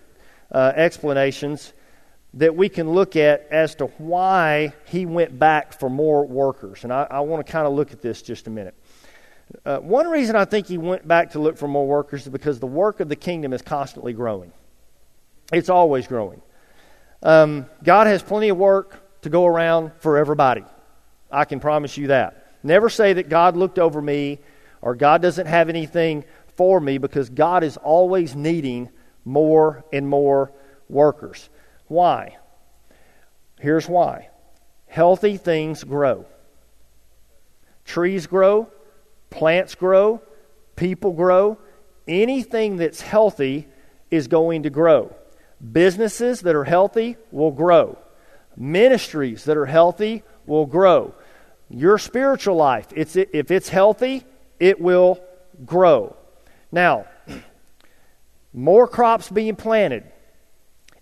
uh, 0.51 0.73
explanations 0.75 1.71
that 2.33 2.55
we 2.55 2.67
can 2.67 2.89
look 2.89 3.15
at 3.15 3.47
as 3.51 3.75
to 3.75 3.85
why 3.99 4.73
he 4.85 5.05
went 5.05 5.37
back 5.37 5.79
for 5.79 5.89
more 5.89 6.25
workers. 6.25 6.83
And 6.83 6.91
I, 6.91 7.07
I 7.09 7.19
want 7.21 7.45
to 7.45 7.51
kind 7.51 7.67
of 7.67 7.73
look 7.73 7.93
at 7.93 8.01
this 8.01 8.21
just 8.21 8.47
a 8.47 8.49
minute. 8.49 8.75
Uh, 9.65 9.77
one 9.77 10.07
reason 10.07 10.35
I 10.35 10.45
think 10.45 10.67
he 10.67 10.77
went 10.77 11.07
back 11.07 11.31
to 11.31 11.39
look 11.39 11.57
for 11.57 11.67
more 11.67 11.87
workers 11.87 12.23
is 12.23 12.29
because 12.29 12.59
the 12.59 12.67
work 12.67 12.99
of 12.99 13.07
the 13.07 13.15
kingdom 13.15 13.53
is 13.53 13.61
constantly 13.61 14.13
growing. 14.13 14.51
It's 15.53 15.69
always 15.69 16.07
growing. 16.07 16.41
Um, 17.23 17.67
God 17.83 18.07
has 18.07 18.21
plenty 18.21 18.49
of 18.49 18.57
work 18.57 19.21
to 19.21 19.29
go 19.29 19.45
around 19.45 19.91
for 19.99 20.17
everybody. 20.17 20.65
I 21.31 21.45
can 21.45 21.59
promise 21.59 21.97
you 21.97 22.07
that. 22.07 22.55
Never 22.63 22.89
say 22.89 23.13
that 23.13 23.29
God 23.29 23.55
looked 23.55 23.79
over 23.79 24.01
me 24.01 24.39
or 24.81 24.95
God 24.95 25.21
doesn't 25.21 25.47
have 25.47 25.69
anything 25.69 26.25
for 26.57 26.79
me 26.79 26.97
because 26.97 27.29
God 27.29 27.63
is 27.63 27.77
always 27.77 28.35
needing 28.35 28.89
more 29.23 29.85
and 29.93 30.09
more 30.09 30.51
workers. 30.89 31.49
Why? 31.87 32.37
Here's 33.59 33.87
why 33.87 34.29
healthy 34.87 35.37
things 35.37 35.83
grow. 35.83 36.25
Trees 37.85 38.27
grow, 38.27 38.69
Plants 39.29 39.75
grow, 39.75 40.21
people 40.75 41.13
grow. 41.13 41.57
Anything 42.07 42.77
that's 42.77 43.01
healthy 43.01 43.67
is 44.09 44.27
going 44.27 44.63
to 44.63 44.69
grow. 44.69 45.13
Businesses 45.71 46.41
that 46.41 46.55
are 46.55 46.63
healthy 46.63 47.17
will 47.31 47.51
grow. 47.51 47.97
Ministries 48.55 49.43
that 49.43 49.57
are 49.57 49.65
healthy 49.65 50.23
will 50.45 50.65
grow. 50.65 51.13
Your 51.69 51.97
spiritual 51.97 52.55
life, 52.55 52.87
it's, 52.95 53.15
if 53.15 53.51
it's 53.51 53.69
healthy, 53.69 54.23
it 54.59 54.79
will 54.79 55.19
grow. 55.65 56.15
Now, 56.71 57.05
more 58.53 58.87
crops 58.87 59.29
being 59.29 59.55
planted, 59.55 60.03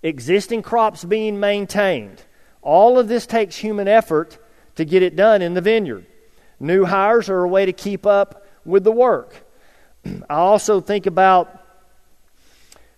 existing 0.04 0.62
crops 0.62 1.04
being 1.04 1.40
maintained. 1.40 2.22
All 2.62 3.00
of 3.00 3.08
this 3.08 3.26
takes 3.26 3.56
human 3.56 3.88
effort 3.88 4.38
to 4.76 4.86
get 4.86 5.02
it 5.02 5.16
done 5.16 5.42
in 5.42 5.54
the 5.54 5.62
vineyard. 5.62 6.06
New 6.60 6.86
hires 6.86 7.30
are 7.30 7.44
a 7.44 7.48
way 7.48 7.66
to 7.66 7.74
keep 7.74 8.06
up 8.06 8.46
with 8.66 8.84
the 8.84 8.92
work. 8.92 9.46
I 10.30 10.36
also 10.36 10.82
think 10.82 11.06
about, 11.06 11.64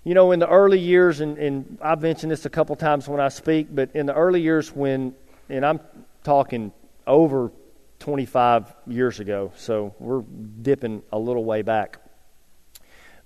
you 0.04 0.14
know, 0.14 0.32
in 0.32 0.40
the 0.40 0.48
early 0.48 0.80
years, 0.80 1.22
and, 1.22 1.38
and 1.38 1.78
I've 1.82 2.02
mentioned 2.02 2.32
this 2.32 2.46
a 2.46 2.50
couple 2.50 2.76
times 2.76 3.08
when 3.08 3.20
I 3.20 3.30
speak, 3.30 3.68
but 3.74 3.96
in 3.96 4.06
the 4.06 4.14
early 4.14 4.42
years 4.42 4.76
when, 4.76 5.14
and 5.50 5.66
I'm 5.66 5.80
talking 6.24 6.72
over 7.06 7.52
25 8.00 8.74
years 8.88 9.20
ago, 9.20 9.52
so 9.58 9.96
we're 10.00 10.22
dipping 10.62 11.02
a 11.12 11.20
little 11.20 11.44
way 11.44 11.62
back. 11.62 12.00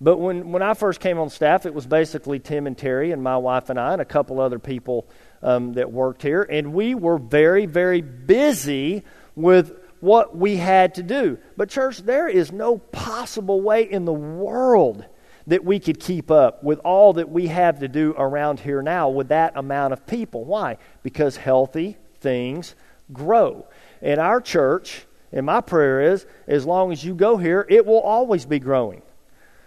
But 0.04 0.18
when, 0.18 0.52
when 0.52 0.64
I 0.64 0.74
first 0.74 1.00
came 1.00 1.20
on 1.20 1.30
staff, 1.30 1.68
it 1.68 1.76
was 1.76 1.86
basically 1.86 2.40
Tim 2.40 2.66
and 2.66 2.76
Terry 2.76 3.12
and 3.12 3.22
my 3.22 3.38
wife 3.38 3.70
and 3.70 3.80
I 3.80 3.94
and 3.94 4.02
a 4.02 4.06
couple 4.06 4.42
other 4.42 4.58
people 4.58 5.08
um, 5.44 5.74
that 5.74 5.92
worked 5.92 6.24
here. 6.24 6.42
And 6.42 6.74
we 6.74 6.96
were 6.96 7.20
very, 7.20 7.68
very 7.68 8.02
busy 8.02 9.04
with 9.36 9.78
what 10.00 10.36
we 10.36 10.58
had 10.58 10.96
to 10.96 11.04
do. 11.04 11.38
But, 11.56 11.70
church, 11.70 12.00
there 12.00 12.28
is 12.28 12.52
no 12.52 12.80
possible 12.80 13.62
way 13.62 13.84
in 13.84 14.06
the 14.06 14.14
world 14.14 15.06
that 15.46 15.64
we 15.64 15.80
could 15.80 16.00
keep 16.00 16.32
up 16.32 16.64
with 16.64 16.80
all 16.80 17.14
that 17.14 17.30
we 17.30 17.46
have 17.48 17.80
to 17.82 17.88
do 17.88 18.16
around 18.18 18.60
here 18.60 18.82
now 18.82 19.10
with 19.10 19.28
that 19.28 19.54
amount 19.56 19.94
of 19.94 20.08
people. 20.08 20.46
Why? 20.46 20.78
Because 21.04 21.38
healthy 21.38 21.98
things 22.22 22.74
grow. 23.14 23.68
In 24.02 24.18
our 24.18 24.42
church, 24.42 25.06
and 25.32 25.46
my 25.46 25.62
prayer 25.62 26.14
is, 26.14 26.26
as 26.48 26.66
long 26.66 26.92
as 26.92 27.06
you 27.06 27.14
go 27.14 27.38
here, 27.38 27.68
it 27.70 27.86
will 27.86 28.00
always 28.00 28.48
be 28.48 28.58
growing. 28.58 29.04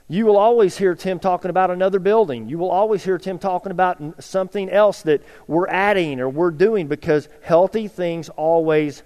You 0.07 0.27
will 0.27 0.37
always 0.37 0.77
hear 0.77 0.95
Tim 0.95 1.19
talking 1.19 1.49
about 1.49 1.71
another 1.71 1.99
building. 1.99 2.49
You 2.49 2.59
will 2.59 2.71
always 2.71 3.03
hear 3.03 3.17
Tim 3.17 3.39
talking 3.39 3.73
about 3.73 4.23
something 4.23 4.69
else 4.69 5.03
that 5.03 5.23
we're 5.47 5.69
adding 5.69 6.21
or 6.21 6.29
we're 6.29 6.51
doing 6.51 6.89
because 6.89 7.29
healthy 7.43 7.89
things 7.89 8.29
always 8.29 9.03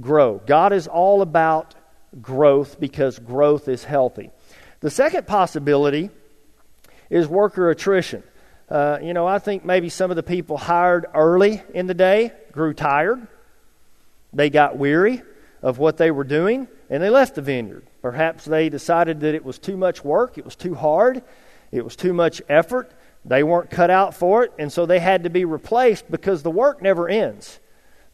grow. 0.00 0.40
God 0.46 0.72
is 0.72 0.86
all 0.86 1.20
about 1.20 1.74
growth 2.22 2.78
because 2.78 3.18
growth 3.18 3.66
is 3.66 3.82
healthy. 3.82 4.30
The 4.80 4.90
second 4.90 5.26
possibility 5.26 6.10
is 7.10 7.26
worker 7.26 7.70
attrition. 7.70 8.22
Uh, 8.68 8.98
you 9.02 9.14
know, 9.14 9.26
I 9.26 9.40
think 9.40 9.64
maybe 9.64 9.88
some 9.88 10.10
of 10.10 10.16
the 10.16 10.22
people 10.22 10.56
hired 10.56 11.06
early 11.12 11.62
in 11.74 11.88
the 11.88 11.94
day 11.94 12.32
grew 12.52 12.72
tired. 12.72 13.26
They 14.32 14.50
got 14.50 14.76
weary 14.76 15.22
of 15.60 15.78
what 15.78 15.96
they 15.96 16.12
were 16.12 16.24
doing 16.24 16.68
and 16.88 17.02
they 17.02 17.10
left 17.10 17.34
the 17.34 17.42
vineyard. 17.42 17.86
Perhaps 18.02 18.44
they 18.44 18.68
decided 18.68 19.20
that 19.20 19.34
it 19.34 19.44
was 19.44 19.58
too 19.58 19.76
much 19.76 20.04
work, 20.04 20.38
it 20.38 20.44
was 20.44 20.56
too 20.56 20.74
hard, 20.74 21.22
it 21.72 21.84
was 21.84 21.96
too 21.96 22.12
much 22.12 22.40
effort. 22.48 22.92
They 23.24 23.42
weren't 23.42 23.70
cut 23.70 23.90
out 23.90 24.14
for 24.14 24.44
it, 24.44 24.52
and 24.58 24.72
so 24.72 24.86
they 24.86 25.00
had 25.00 25.24
to 25.24 25.30
be 25.30 25.44
replaced 25.44 26.08
because 26.10 26.42
the 26.42 26.50
work 26.50 26.80
never 26.80 27.08
ends. 27.08 27.58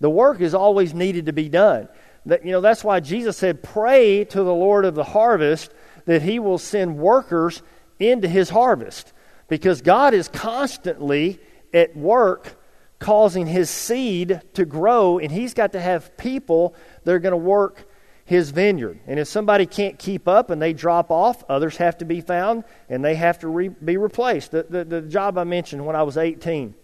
The 0.00 0.08
work 0.08 0.40
is 0.40 0.54
always 0.54 0.94
needed 0.94 1.26
to 1.26 1.32
be 1.32 1.50
done. 1.50 1.88
That, 2.26 2.46
you 2.46 2.52
know, 2.52 2.60
that's 2.60 2.82
why 2.82 3.00
Jesus 3.00 3.36
said, 3.36 3.62
Pray 3.62 4.24
to 4.24 4.42
the 4.42 4.54
Lord 4.54 4.84
of 4.84 4.94
the 4.94 5.04
harvest 5.04 5.72
that 6.06 6.22
he 6.22 6.38
will 6.38 6.58
send 6.58 6.98
workers 6.98 7.62
into 7.98 8.26
his 8.26 8.50
harvest. 8.50 9.12
Because 9.48 9.82
God 9.82 10.14
is 10.14 10.28
constantly 10.28 11.40
at 11.74 11.96
work 11.96 12.56
causing 12.98 13.46
his 13.46 13.68
seed 13.68 14.40
to 14.54 14.64
grow, 14.64 15.18
and 15.18 15.30
he's 15.30 15.54
got 15.54 15.72
to 15.72 15.80
have 15.80 16.16
people 16.16 16.74
that 17.04 17.12
are 17.12 17.18
going 17.18 17.32
to 17.32 17.36
work 17.36 17.86
his 18.32 18.50
vineyard. 18.50 18.98
And 19.06 19.20
if 19.20 19.28
somebody 19.28 19.66
can't 19.66 19.98
keep 19.98 20.26
up 20.26 20.48
and 20.48 20.60
they 20.60 20.72
drop 20.72 21.10
off, 21.10 21.44
others 21.50 21.76
have 21.76 21.98
to 21.98 22.06
be 22.06 22.22
found 22.22 22.64
and 22.88 23.04
they 23.04 23.14
have 23.14 23.38
to 23.40 23.48
re- 23.48 23.68
be 23.68 23.98
replaced. 23.98 24.52
The, 24.52 24.62
the, 24.62 24.84
the 24.84 25.02
job 25.02 25.36
I 25.36 25.44
mentioned 25.44 25.84
when 25.84 25.94
I 25.94 26.02
was 26.02 26.16
18, 26.16 26.74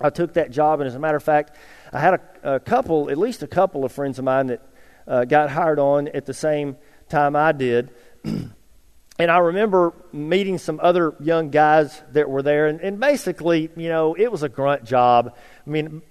I 0.00 0.10
took 0.10 0.34
that 0.34 0.52
job, 0.52 0.80
and 0.80 0.86
as 0.86 0.94
a 0.94 1.00
matter 1.00 1.16
of 1.16 1.22
fact, 1.24 1.56
I 1.92 1.98
had 1.98 2.14
a, 2.14 2.54
a 2.54 2.60
couple, 2.60 3.10
at 3.10 3.18
least 3.18 3.42
a 3.42 3.48
couple 3.48 3.84
of 3.84 3.90
friends 3.90 4.20
of 4.20 4.24
mine 4.24 4.46
that 4.46 4.62
uh, 5.06 5.24
got 5.24 5.50
hired 5.50 5.80
on 5.80 6.06
at 6.08 6.26
the 6.26 6.34
same 6.34 6.76
time 7.08 7.34
I 7.34 7.50
did. 7.50 7.90
and 8.24 8.52
I 9.18 9.38
remember 9.38 9.94
meeting 10.12 10.58
some 10.58 10.78
other 10.80 11.14
young 11.18 11.50
guys 11.50 12.02
that 12.12 12.30
were 12.30 12.42
there, 12.42 12.68
and, 12.68 12.80
and 12.80 13.00
basically, 13.00 13.68
you 13.76 13.88
know, 13.88 14.14
it 14.14 14.30
was 14.30 14.44
a 14.44 14.48
grunt 14.48 14.84
job. 14.84 15.36
I 15.66 15.70
mean, 15.70 16.02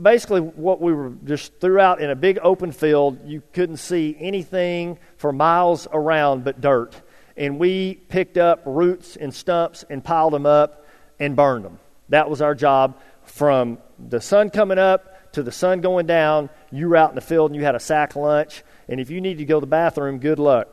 basically, 0.00 0.40
what 0.40 0.80
we 0.80 0.92
were 0.92 1.12
just 1.24 1.60
threw 1.60 1.80
out 1.80 2.00
in 2.00 2.10
a 2.10 2.14
big 2.14 2.38
open 2.42 2.72
field, 2.72 3.20
you 3.24 3.42
couldn't 3.52 3.78
see 3.78 4.16
anything 4.20 4.98
for 5.16 5.32
miles 5.32 5.88
around 5.90 6.44
but 6.44 6.60
dirt. 6.60 6.94
And 7.36 7.58
we 7.58 7.94
picked 7.94 8.36
up 8.36 8.62
roots 8.66 9.16
and 9.16 9.34
stumps 9.34 9.84
and 9.88 10.04
piled 10.04 10.32
them 10.34 10.46
up 10.46 10.86
and 11.18 11.34
burned 11.34 11.64
them. 11.64 11.78
That 12.10 12.28
was 12.28 12.42
our 12.42 12.54
job 12.54 13.00
from 13.24 13.78
the 13.98 14.20
sun 14.20 14.50
coming 14.50 14.78
up 14.78 15.16
to 15.36 15.42
the 15.42 15.52
sun 15.52 15.82
going 15.82 16.06
down, 16.06 16.48
you 16.72 16.88
were 16.88 16.96
out 16.96 17.10
in 17.10 17.14
the 17.14 17.20
field 17.20 17.50
and 17.50 17.60
you 17.60 17.64
had 17.64 17.74
a 17.74 17.80
sack 17.80 18.16
lunch. 18.16 18.62
And 18.88 18.98
if 18.98 19.10
you 19.10 19.20
need 19.20 19.36
to 19.38 19.44
go 19.44 19.60
to 19.60 19.60
the 19.60 19.66
bathroom, 19.66 20.18
good 20.18 20.38
luck. 20.38 20.68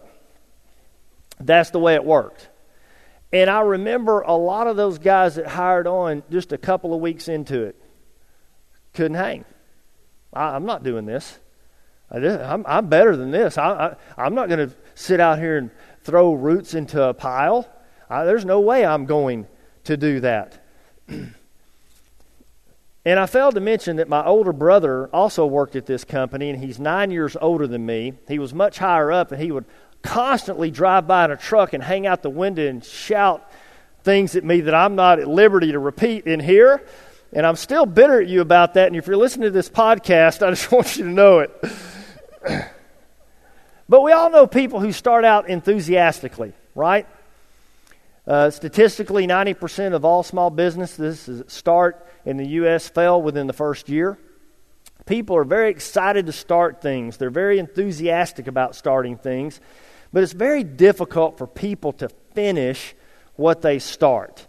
That's 1.37 1.71
the 1.71 1.79
way 1.79 1.95
it 1.95 2.05
worked. 2.05 2.47
And 3.33 3.49
I 3.49 3.59
remember 3.59 4.21
a 4.21 4.35
lot 4.35 4.67
of 4.67 4.77
those 4.77 4.99
guys 4.99 5.35
that 5.35 5.47
hired 5.47 5.85
on 5.85 6.23
just 6.31 6.53
a 6.53 6.57
couple 6.57 6.93
of 6.93 7.01
weeks 7.01 7.27
into 7.27 7.63
it 7.63 7.75
couldn't 8.93 9.15
hang. 9.15 9.45
I, 10.33 10.55
am 10.55 10.65
not 10.65 10.83
doing 10.83 11.05
this. 11.05 11.39
I, 12.11 12.17
am 12.17 12.63
I'm 12.67 12.87
better 12.87 13.15
than 13.15 13.31
this. 13.31 13.57
I, 13.57 13.95
am 14.17 14.35
not 14.35 14.49
going 14.49 14.69
to 14.69 14.75
sit 14.95 15.19
out 15.19 15.39
here 15.39 15.57
and 15.57 15.71
throw 16.03 16.33
roots 16.33 16.73
into 16.73 17.01
a 17.01 17.13
pile. 17.13 17.67
I, 18.09 18.25
there's 18.25 18.45
no 18.45 18.59
way 18.59 18.85
I'm 18.85 19.05
going 19.05 19.47
to 19.85 19.97
do 19.97 20.19
that. 20.21 20.63
and 21.07 21.33
I 23.05 23.25
failed 23.25 23.55
to 23.55 23.61
mention 23.61 23.97
that 23.97 24.07
my 24.09 24.23
older 24.25 24.53
brother 24.53 25.07
also 25.07 25.45
worked 25.45 25.75
at 25.75 25.85
this 25.85 26.03
company, 26.03 26.49
and 26.49 26.63
he's 26.63 26.79
nine 26.79 27.11
years 27.11 27.35
older 27.39 27.67
than 27.67 27.85
me. 27.85 28.13
He 28.27 28.39
was 28.39 28.53
much 28.53 28.77
higher 28.77 29.11
up, 29.11 29.31
and 29.31 29.41
he 29.41 29.51
would 29.51 29.65
constantly 30.01 30.69
drive 30.69 31.07
by 31.07 31.25
in 31.25 31.31
a 31.31 31.37
truck 31.37 31.73
and 31.73 31.81
hang 31.81 32.05
out 32.05 32.21
the 32.21 32.29
window 32.29 32.67
and 32.67 32.83
shout 32.83 33.49
things 34.03 34.35
at 34.35 34.43
me 34.43 34.61
that 34.61 34.75
I'm 34.75 34.95
not 34.95 35.19
at 35.19 35.27
liberty 35.27 35.71
to 35.71 35.79
repeat 35.79 36.27
in 36.27 36.39
here. 36.39 36.83
And 37.35 37.47
I'm 37.47 37.55
still 37.55 37.87
bitter 37.87 38.21
at 38.21 38.27
you 38.27 38.41
about 38.41 38.75
that. 38.75 38.87
And 38.87 38.95
if 38.95 39.07
you're 39.07 39.17
listening 39.17 39.45
to 39.45 39.51
this 39.51 39.69
podcast, 39.69 40.45
I 40.45 40.51
just 40.51 40.71
want 40.71 40.95
you 40.97 41.05
to 41.05 41.09
know 41.09 41.39
it. 41.39 41.51
but 43.89 44.01
we 44.01 44.11
all 44.11 44.29
know 44.29 44.45
people 44.45 44.79
who 44.79 44.91
start 44.91 45.25
out 45.25 45.49
enthusiastically, 45.49 46.53
right? 46.75 47.07
Uh, 48.27 48.51
statistically, 48.51 49.25
90% 49.25 49.93
of 49.93 50.05
all 50.05 50.21
small 50.21 50.51
businesses 50.51 51.25
that 51.25 51.49
start 51.49 52.07
in 52.23 52.37
the 52.37 52.47
U.S. 52.49 52.87
fail 52.87 53.21
within 53.21 53.47
the 53.47 53.53
first 53.53 53.89
year. 53.89 54.17
People 55.07 55.35
are 55.35 55.43
very 55.43 55.69
excited 55.71 56.27
to 56.27 56.31
start 56.31 56.81
things, 56.81 57.17
they're 57.17 57.29
very 57.29 57.59
enthusiastic 57.59 58.47
about 58.47 58.75
starting 58.75 59.17
things, 59.17 59.59
but 60.13 60.23
it's 60.23 60.31
very 60.31 60.63
difficult 60.63 61.37
for 61.37 61.47
people 61.47 61.91
to 61.93 62.07
finish 62.33 62.95
what 63.35 63.61
they 63.61 63.79
start. 63.79 64.47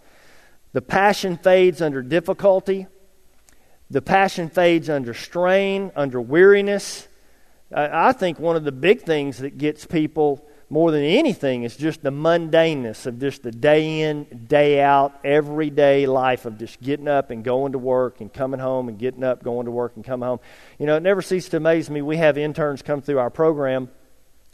The 0.74 0.82
passion 0.82 1.38
fades 1.38 1.80
under 1.80 2.02
difficulty. 2.02 2.88
The 3.90 4.02
passion 4.02 4.50
fades 4.50 4.90
under 4.90 5.14
strain, 5.14 5.92
under 5.94 6.20
weariness. 6.20 7.06
I 7.72 8.12
think 8.12 8.40
one 8.40 8.56
of 8.56 8.64
the 8.64 8.72
big 8.72 9.02
things 9.02 9.38
that 9.38 9.56
gets 9.56 9.86
people 9.86 10.44
more 10.68 10.90
than 10.90 11.04
anything 11.04 11.62
is 11.62 11.76
just 11.76 12.02
the 12.02 12.10
mundaneness 12.10 13.06
of 13.06 13.20
just 13.20 13.44
the 13.44 13.52
day 13.52 14.00
in, 14.00 14.24
day 14.48 14.80
out, 14.80 15.14
everyday 15.22 16.06
life 16.06 16.44
of 16.44 16.58
just 16.58 16.82
getting 16.82 17.06
up 17.06 17.30
and 17.30 17.44
going 17.44 17.72
to 17.72 17.78
work 17.78 18.20
and 18.20 18.32
coming 18.32 18.58
home 18.58 18.88
and 18.88 18.98
getting 18.98 19.22
up, 19.22 19.44
going 19.44 19.66
to 19.66 19.70
work 19.70 19.92
and 19.94 20.04
coming 20.04 20.26
home. 20.26 20.40
You 20.80 20.86
know, 20.86 20.96
it 20.96 21.04
never 21.04 21.22
ceases 21.22 21.50
to 21.50 21.58
amaze 21.58 21.88
me. 21.88 22.02
We 22.02 22.16
have 22.16 22.36
interns 22.36 22.82
come 22.82 23.00
through 23.00 23.20
our 23.20 23.30
program 23.30 23.90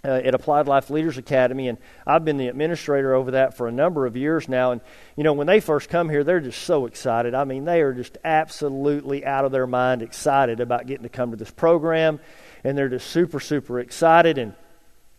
uh, 0.04 0.08
at 0.08 0.34
Applied 0.34 0.66
Life 0.66 0.90
Leaders 0.90 1.18
Academy, 1.18 1.68
and 1.68 1.78
I've 2.06 2.24
been 2.24 2.36
the 2.36 2.48
administrator 2.48 3.14
over 3.14 3.32
that 3.32 3.56
for 3.56 3.68
a 3.68 3.72
number 3.72 4.06
of 4.06 4.16
years 4.16 4.48
now. 4.48 4.72
And 4.72 4.80
you 5.16 5.24
know, 5.24 5.32
when 5.32 5.46
they 5.46 5.60
first 5.60 5.88
come 5.88 6.08
here, 6.08 6.24
they're 6.24 6.40
just 6.40 6.62
so 6.62 6.86
excited. 6.86 7.34
I 7.34 7.44
mean, 7.44 7.64
they 7.64 7.82
are 7.82 7.92
just 7.92 8.16
absolutely 8.24 9.24
out 9.24 9.44
of 9.44 9.52
their 9.52 9.66
mind 9.66 10.02
excited 10.02 10.60
about 10.60 10.86
getting 10.86 11.02
to 11.02 11.08
come 11.08 11.32
to 11.32 11.36
this 11.36 11.50
program, 11.50 12.20
and 12.64 12.76
they're 12.76 12.88
just 12.88 13.08
super, 13.08 13.40
super 13.40 13.78
excited. 13.80 14.38
And 14.38 14.54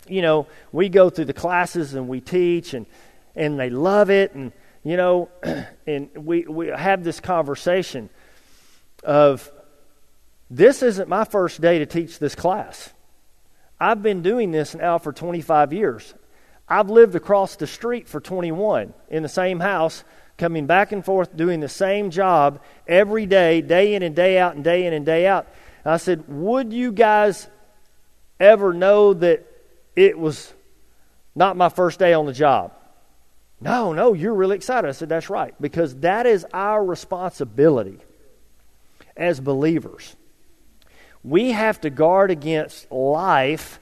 you 0.08 0.22
know, 0.22 0.48
we 0.72 0.90
go 0.90 1.10
through 1.10 1.26
the 1.26 1.34
classes 1.34 1.94
and 1.94 2.08
we 2.08 2.22
teach, 2.22 2.74
and 2.74 2.86
and 3.36 3.60
they 3.60 3.70
love 3.70 4.10
it, 4.10 4.34
and 4.34 4.52
you 4.84 4.98
know, 4.98 5.30
and 5.88 6.10
we 6.16 6.46
we 6.46 6.68
have 6.68 7.04
this 7.04 7.20
conversation 7.20 8.10
of 9.04 9.52
this 10.50 10.84
isn't 10.84 11.08
my 11.08 11.24
first 11.24 11.62
day 11.62 11.80
to 11.80 11.86
teach 11.86 12.20
this 12.20 12.36
class 12.36 12.92
I've 13.82 14.04
been 14.04 14.22
doing 14.22 14.52
this 14.52 14.76
now 14.76 15.00
for 15.00 15.12
25 15.12 15.74
years. 15.74 16.14
I've 16.70 16.92
lived 16.92 17.16
across 17.16 17.56
the 17.56 17.66
street 17.66 18.08
for 18.08 18.20
21 18.22 18.94
in 19.10 19.24
the 19.24 19.28
same 19.28 19.60
house, 19.60 20.04
coming 20.38 20.68
back 20.68 20.92
and 20.92 21.04
forth 21.04 21.36
doing 21.36 21.62
the 21.62 21.68
same 21.68 22.12
job 22.12 22.62
every 22.88 23.26
day, 23.26 23.62
day 23.62 23.96
in 23.96 24.04
and 24.04 24.16
day 24.16 24.38
out, 24.38 24.54
and 24.54 24.64
day 24.64 24.86
in 24.86 24.94
and 24.94 25.04
day 25.04 25.26
out. 25.26 25.48
And 25.84 25.96
I 25.96 25.98
said, 25.98 26.26
Would 26.28 26.72
you 26.72 26.92
guys 26.92 27.48
ever 28.40 28.72
know 28.72 29.16
that 29.16 29.48
it 29.96 30.18
was 30.18 30.54
not 31.34 31.58
my 31.58 31.70
first 31.70 31.98
day 31.98 32.14
on 32.14 32.28
the 32.28 32.34
job? 32.34 32.74
No, 33.60 33.94
no, 33.94 34.14
you're 34.14 34.36
really 34.36 34.58
excited. 34.58 34.88
I 34.88 34.92
said, 34.92 35.10
That's 35.10 35.32
right, 35.32 35.56
because 35.60 35.96
that 36.02 36.28
is 36.28 36.46
our 36.54 36.86
responsibility 36.86 37.98
as 39.18 39.40
believers 39.40 40.16
we 41.24 41.52
have 41.52 41.82
to 41.82 41.90
guard 41.90 42.32
against 42.32 42.92
life 42.92 43.80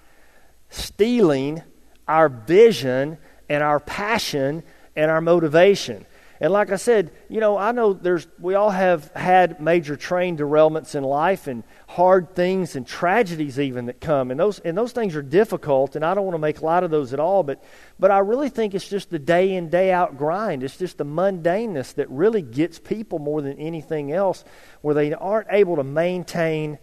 stealing 0.69 1.63
our 2.07 2.29
vision 2.29 3.17
and 3.47 3.63
our 3.63 3.79
passion 3.79 4.63
and 4.95 5.09
our 5.09 5.21
motivation. 5.21 6.05
And 6.41 6.53
like 6.53 6.71
I 6.71 6.77
said, 6.77 7.11
you 7.27 7.41
know, 7.41 7.57
I 7.57 7.73
know 7.73 7.91
there's 7.91 8.25
we 8.39 8.55
all 8.55 8.69
have 8.69 9.11
had 9.13 9.59
major 9.59 9.97
train 9.97 10.37
derailments 10.37 10.95
in 10.95 11.03
life 11.03 11.47
and 11.47 11.65
hard 11.85 12.33
things 12.33 12.77
and 12.77 12.87
tragedies 12.87 13.59
even 13.59 13.87
that 13.87 13.99
come. 13.99 14.31
And 14.31 14.39
those 14.39 14.59
and 14.59 14.77
those 14.77 14.93
things 14.93 15.17
are 15.17 15.21
difficult 15.21 15.97
and 15.97 16.05
I 16.05 16.13
don't 16.13 16.23
want 16.23 16.35
to 16.35 16.39
make 16.39 16.61
light 16.61 16.83
of 16.83 16.91
those 16.91 17.11
at 17.11 17.19
all, 17.19 17.43
but 17.43 17.61
but 17.99 18.09
I 18.09 18.19
really 18.19 18.47
think 18.47 18.73
it's 18.73 18.87
just 18.87 19.09
the 19.09 19.19
day 19.19 19.53
in 19.53 19.69
day 19.69 19.91
out 19.91 20.17
grind. 20.17 20.63
It's 20.63 20.77
just 20.77 20.97
the 20.97 21.05
mundaneness 21.05 21.95
that 21.95 22.09
really 22.09 22.41
gets 22.41 22.79
people 22.79 23.19
more 23.19 23.41
than 23.41 23.59
anything 23.59 24.13
else 24.13 24.45
where 24.79 24.95
they 24.95 25.13
aren't 25.13 25.49
able 25.51 25.75
to 25.75 25.83
maintain 25.83 26.79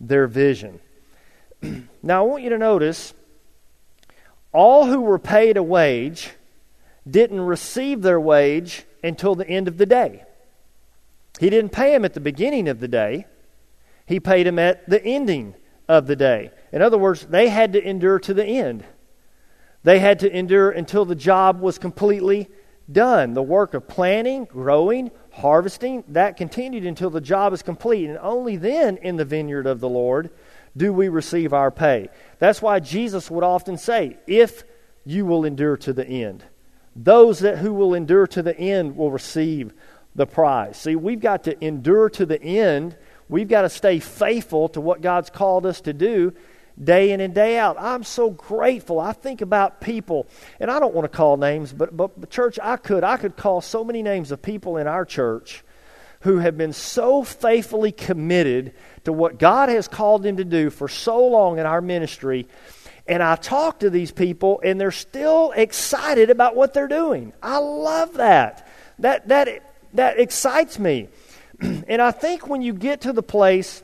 their 0.00 0.26
vision. 0.26 0.80
now, 2.02 2.24
I 2.24 2.26
want 2.26 2.42
you 2.42 2.50
to 2.50 2.58
notice 2.58 3.14
all 4.52 4.86
who 4.86 5.00
were 5.00 5.18
paid 5.18 5.56
a 5.56 5.62
wage 5.62 6.30
didn't 7.08 7.40
receive 7.40 8.02
their 8.02 8.20
wage 8.20 8.84
until 9.02 9.34
the 9.34 9.48
end 9.48 9.68
of 9.68 9.78
the 9.78 9.86
day. 9.86 10.24
He 11.38 11.50
didn't 11.50 11.70
pay 11.70 11.92
them 11.92 12.04
at 12.04 12.14
the 12.14 12.20
beginning 12.20 12.68
of 12.68 12.80
the 12.80 12.88
day, 12.88 13.26
he 14.06 14.20
paid 14.20 14.46
them 14.46 14.58
at 14.58 14.88
the 14.88 15.02
ending 15.04 15.54
of 15.88 16.06
the 16.06 16.16
day. 16.16 16.50
In 16.72 16.82
other 16.82 16.98
words, 16.98 17.26
they 17.26 17.48
had 17.48 17.72
to 17.74 17.82
endure 17.82 18.18
to 18.20 18.34
the 18.34 18.44
end. 18.44 18.84
They 19.82 19.98
had 19.98 20.18
to 20.20 20.36
endure 20.36 20.70
until 20.70 21.04
the 21.04 21.14
job 21.14 21.60
was 21.60 21.78
completely 21.78 22.48
done. 22.90 23.34
The 23.34 23.42
work 23.42 23.74
of 23.74 23.86
planting, 23.86 24.44
growing, 24.44 25.10
harvesting, 25.36 26.04
that 26.08 26.36
continued 26.36 26.84
until 26.84 27.10
the 27.10 27.20
job 27.20 27.52
is 27.52 27.62
complete. 27.62 28.08
And 28.08 28.18
only 28.18 28.56
then 28.56 28.96
in 28.98 29.16
the 29.16 29.24
vineyard 29.24 29.66
of 29.66 29.80
the 29.80 29.88
Lord 29.88 30.30
do 30.76 30.92
we 30.92 31.08
receive 31.08 31.52
our 31.52 31.70
pay. 31.70 32.08
That's 32.38 32.60
why 32.60 32.80
Jesus 32.80 33.30
would 33.30 33.44
often 33.44 33.78
say, 33.78 34.18
if 34.26 34.64
you 35.04 35.24
will 35.24 35.44
endure 35.44 35.76
to 35.78 35.92
the 35.92 36.06
end. 36.06 36.44
Those 36.94 37.40
that 37.40 37.58
who 37.58 37.72
will 37.72 37.94
endure 37.94 38.26
to 38.28 38.42
the 38.42 38.58
end 38.58 38.96
will 38.96 39.10
receive 39.10 39.72
the 40.14 40.26
prize. 40.26 40.76
See, 40.78 40.96
we've 40.96 41.20
got 41.20 41.44
to 41.44 41.64
endure 41.64 42.08
to 42.10 42.26
the 42.26 42.42
end. 42.42 42.96
We've 43.28 43.48
got 43.48 43.62
to 43.62 43.68
stay 43.68 43.98
faithful 43.98 44.68
to 44.70 44.80
what 44.80 45.02
God's 45.02 45.30
called 45.30 45.66
us 45.66 45.80
to 45.82 45.92
do 45.92 46.32
day 46.82 47.12
in 47.12 47.20
and 47.20 47.34
day 47.34 47.58
out. 47.58 47.76
I'm 47.78 48.04
so 48.04 48.30
grateful. 48.30 49.00
I 49.00 49.12
think 49.12 49.40
about 49.40 49.80
people, 49.80 50.26
and 50.60 50.70
I 50.70 50.78
don't 50.78 50.94
want 50.94 51.10
to 51.10 51.16
call 51.16 51.36
names, 51.36 51.72
but, 51.72 51.96
but, 51.96 52.20
but 52.20 52.30
church, 52.30 52.58
I 52.62 52.76
could. 52.76 53.04
I 53.04 53.16
could 53.16 53.36
call 53.36 53.60
so 53.60 53.84
many 53.84 54.02
names 54.02 54.32
of 54.32 54.42
people 54.42 54.76
in 54.76 54.86
our 54.86 55.04
church 55.04 55.64
who 56.20 56.38
have 56.38 56.56
been 56.56 56.72
so 56.72 57.22
faithfully 57.22 57.92
committed 57.92 58.74
to 59.04 59.12
what 59.12 59.38
God 59.38 59.68
has 59.68 59.86
called 59.86 60.22
them 60.22 60.38
to 60.38 60.44
do 60.44 60.70
for 60.70 60.88
so 60.88 61.26
long 61.26 61.58
in 61.58 61.66
our 61.66 61.80
ministry. 61.80 62.48
And 63.06 63.22
I 63.22 63.36
talk 63.36 63.80
to 63.80 63.90
these 63.90 64.10
people, 64.10 64.60
and 64.64 64.80
they're 64.80 64.90
still 64.90 65.52
excited 65.52 66.30
about 66.30 66.56
what 66.56 66.74
they're 66.74 66.88
doing. 66.88 67.32
I 67.42 67.58
love 67.58 68.14
that. 68.14 68.66
That, 68.98 69.28
that, 69.28 69.74
that 69.94 70.18
excites 70.18 70.78
me. 70.78 71.08
and 71.60 72.02
I 72.02 72.10
think 72.10 72.48
when 72.48 72.62
you 72.62 72.72
get 72.72 73.02
to 73.02 73.12
the 73.12 73.22
place 73.22 73.82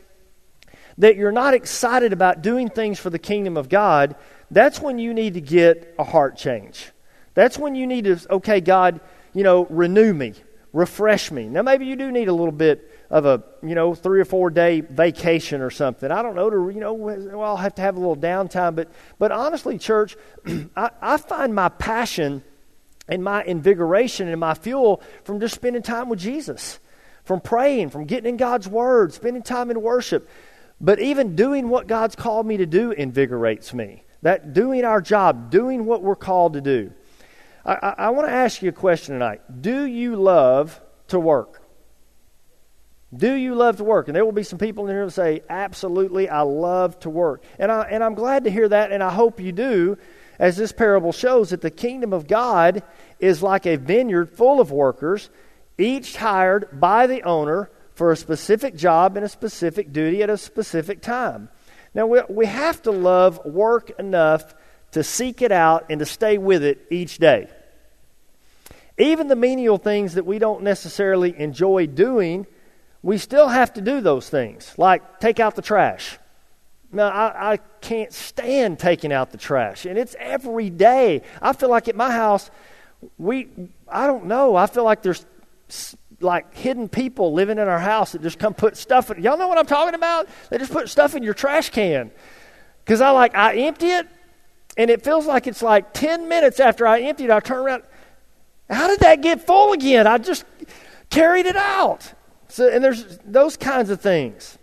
that 0.98 1.16
you're 1.16 1.32
not 1.32 1.54
excited 1.54 2.12
about 2.12 2.42
doing 2.42 2.68
things 2.68 2.98
for 2.98 3.10
the 3.10 3.18
kingdom 3.18 3.56
of 3.56 3.68
God, 3.68 4.16
that's 4.50 4.80
when 4.80 4.98
you 4.98 5.14
need 5.14 5.34
to 5.34 5.40
get 5.40 5.94
a 5.98 6.04
heart 6.04 6.36
change. 6.36 6.90
That's 7.34 7.58
when 7.58 7.74
you 7.74 7.86
need 7.86 8.04
to, 8.04 8.18
okay, 8.30 8.60
God, 8.60 9.00
you 9.32 9.42
know, 9.42 9.64
renew 9.66 10.12
me, 10.12 10.34
refresh 10.72 11.30
me. 11.30 11.48
Now, 11.48 11.62
maybe 11.62 11.86
you 11.86 11.96
do 11.96 12.12
need 12.12 12.28
a 12.28 12.34
little 12.34 12.52
bit 12.52 12.90
of 13.10 13.26
a, 13.26 13.42
you 13.62 13.74
know, 13.74 13.94
three 13.94 14.20
or 14.20 14.24
four 14.24 14.50
day 14.50 14.80
vacation 14.80 15.60
or 15.60 15.70
something. 15.70 16.10
I 16.10 16.22
don't 16.22 16.34
know, 16.34 16.50
to, 16.50 16.70
you 16.70 16.80
know, 16.80 16.94
well, 16.94 17.42
I'll 17.42 17.56
have 17.56 17.74
to 17.76 17.82
have 17.82 17.96
a 17.96 18.00
little 18.00 18.16
downtime. 18.16 18.74
But, 18.74 18.90
but 19.18 19.32
honestly, 19.32 19.78
church, 19.78 20.16
I, 20.76 20.90
I 21.00 21.16
find 21.16 21.54
my 21.54 21.68
passion 21.68 22.42
and 23.08 23.22
my 23.22 23.42
invigoration 23.44 24.28
and 24.28 24.40
my 24.40 24.54
fuel 24.54 25.02
from 25.24 25.40
just 25.40 25.54
spending 25.54 25.82
time 25.82 26.08
with 26.08 26.20
Jesus, 26.20 26.78
from 27.24 27.40
praying, 27.40 27.90
from 27.90 28.04
getting 28.04 28.30
in 28.30 28.36
God's 28.36 28.68
Word, 28.68 29.12
spending 29.12 29.42
time 29.42 29.70
in 29.70 29.80
worship. 29.80 30.28
But 30.82 30.98
even 30.98 31.36
doing 31.36 31.68
what 31.68 31.86
God's 31.86 32.16
called 32.16 32.44
me 32.44 32.56
to 32.56 32.66
do 32.66 32.90
invigorates 32.90 33.72
me. 33.72 34.02
That 34.22 34.52
doing 34.52 34.84
our 34.84 35.00
job, 35.00 35.50
doing 35.50 35.84
what 35.84 36.02
we're 36.02 36.16
called 36.16 36.54
to 36.54 36.60
do. 36.60 36.92
I, 37.64 37.74
I, 37.74 37.94
I 37.98 38.10
want 38.10 38.26
to 38.26 38.34
ask 38.34 38.60
you 38.60 38.68
a 38.68 38.72
question 38.72 39.14
tonight. 39.14 39.40
Do 39.62 39.84
you 39.84 40.16
love 40.16 40.80
to 41.08 41.20
work? 41.20 41.62
Do 43.14 43.32
you 43.32 43.54
love 43.54 43.76
to 43.76 43.84
work? 43.84 44.08
And 44.08 44.16
there 44.16 44.24
will 44.24 44.32
be 44.32 44.42
some 44.42 44.58
people 44.58 44.86
in 44.86 44.94
here 44.94 45.04
who 45.04 45.10
say, 45.10 45.42
Absolutely, 45.48 46.28
I 46.28 46.40
love 46.40 46.98
to 47.00 47.10
work. 47.10 47.44
And, 47.58 47.70
I, 47.70 47.82
and 47.82 48.02
I'm 48.02 48.14
glad 48.14 48.44
to 48.44 48.50
hear 48.50 48.68
that, 48.68 48.90
and 48.90 49.02
I 49.02 49.10
hope 49.10 49.38
you 49.38 49.52
do, 49.52 49.98
as 50.38 50.56
this 50.56 50.72
parable 50.72 51.12
shows 51.12 51.50
that 51.50 51.60
the 51.60 51.70
kingdom 51.70 52.12
of 52.12 52.26
God 52.26 52.82
is 53.20 53.42
like 53.42 53.66
a 53.66 53.76
vineyard 53.76 54.30
full 54.30 54.60
of 54.60 54.72
workers, 54.72 55.30
each 55.78 56.16
hired 56.16 56.80
by 56.80 57.06
the 57.06 57.22
owner 57.22 57.70
for 57.94 58.12
a 58.12 58.16
specific 58.16 58.76
job 58.76 59.16
and 59.16 59.24
a 59.24 59.28
specific 59.28 59.92
duty 59.92 60.22
at 60.22 60.30
a 60.30 60.38
specific 60.38 61.02
time. 61.02 61.48
Now, 61.94 62.06
we, 62.06 62.22
we 62.28 62.46
have 62.46 62.82
to 62.82 62.90
love 62.90 63.44
work 63.44 63.90
enough 63.98 64.54
to 64.92 65.02
seek 65.02 65.42
it 65.42 65.52
out 65.52 65.86
and 65.90 65.98
to 65.98 66.06
stay 66.06 66.38
with 66.38 66.62
it 66.62 66.86
each 66.90 67.18
day. 67.18 67.48
Even 68.98 69.28
the 69.28 69.36
menial 69.36 69.78
things 69.78 70.14
that 70.14 70.26
we 70.26 70.38
don't 70.38 70.62
necessarily 70.62 71.38
enjoy 71.38 71.86
doing 71.86 72.46
we 73.02 73.18
still 73.18 73.48
have 73.48 73.72
to 73.74 73.80
do 73.80 74.00
those 74.00 74.28
things, 74.28 74.72
like 74.78 75.20
take 75.20 75.40
out 75.40 75.56
the 75.56 75.62
trash. 75.62 76.18
Now, 76.92 77.08
I, 77.08 77.54
I 77.54 77.56
can't 77.80 78.12
stand 78.12 78.78
taking 78.78 79.12
out 79.12 79.32
the 79.32 79.38
trash, 79.38 79.86
and 79.86 79.98
it's 79.98 80.14
every 80.18 80.70
day. 80.70 81.22
I 81.40 81.52
feel 81.52 81.68
like 81.68 81.88
at 81.88 81.96
my 81.96 82.12
house, 82.12 82.50
we, 83.18 83.48
I 83.88 84.06
don't 84.06 84.26
know, 84.26 84.54
I 84.54 84.66
feel 84.66 84.84
like 84.84 85.02
there's 85.02 85.26
like 86.22 86.54
hidden 86.54 86.88
people 86.88 87.32
living 87.32 87.58
in 87.58 87.68
our 87.68 87.78
house 87.78 88.12
that 88.12 88.22
just 88.22 88.38
come 88.38 88.54
put 88.54 88.76
stuff 88.76 89.10
in. 89.10 89.22
Y'all 89.22 89.38
know 89.38 89.48
what 89.48 89.58
I'm 89.58 89.66
talking 89.66 89.94
about? 89.94 90.28
They 90.50 90.58
just 90.58 90.72
put 90.72 90.88
stuff 90.88 91.14
in 91.14 91.22
your 91.22 91.34
trash 91.34 91.70
can. 91.70 92.10
Because 92.84 93.00
I 93.00 93.10
like, 93.10 93.34
I 93.34 93.54
empty 93.56 93.88
it, 93.88 94.08
and 94.76 94.90
it 94.90 95.04
feels 95.04 95.26
like 95.26 95.46
it's 95.46 95.62
like 95.62 95.92
10 95.92 96.28
minutes 96.28 96.60
after 96.60 96.86
I 96.86 97.00
empty 97.02 97.24
it, 97.24 97.30
I 97.30 97.40
turn 97.40 97.58
around. 97.58 97.82
How 98.68 98.88
did 98.88 99.00
that 99.00 99.20
get 99.20 99.46
full 99.46 99.72
again? 99.72 100.06
I 100.06 100.18
just 100.18 100.44
carried 101.10 101.46
it 101.46 101.56
out. 101.56 102.12
So, 102.48 102.68
and 102.68 102.82
there's 102.82 103.18
those 103.24 103.56
kinds 103.56 103.90
of 103.90 104.00
things. 104.00 104.58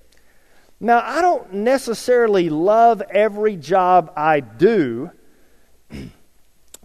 Now, 0.79 1.01
I 1.03 1.21
don't 1.21 1.53
necessarily 1.53 2.49
love 2.49 3.01
every 3.01 3.55
job 3.55 4.13
I 4.15 4.39
do, 4.39 5.11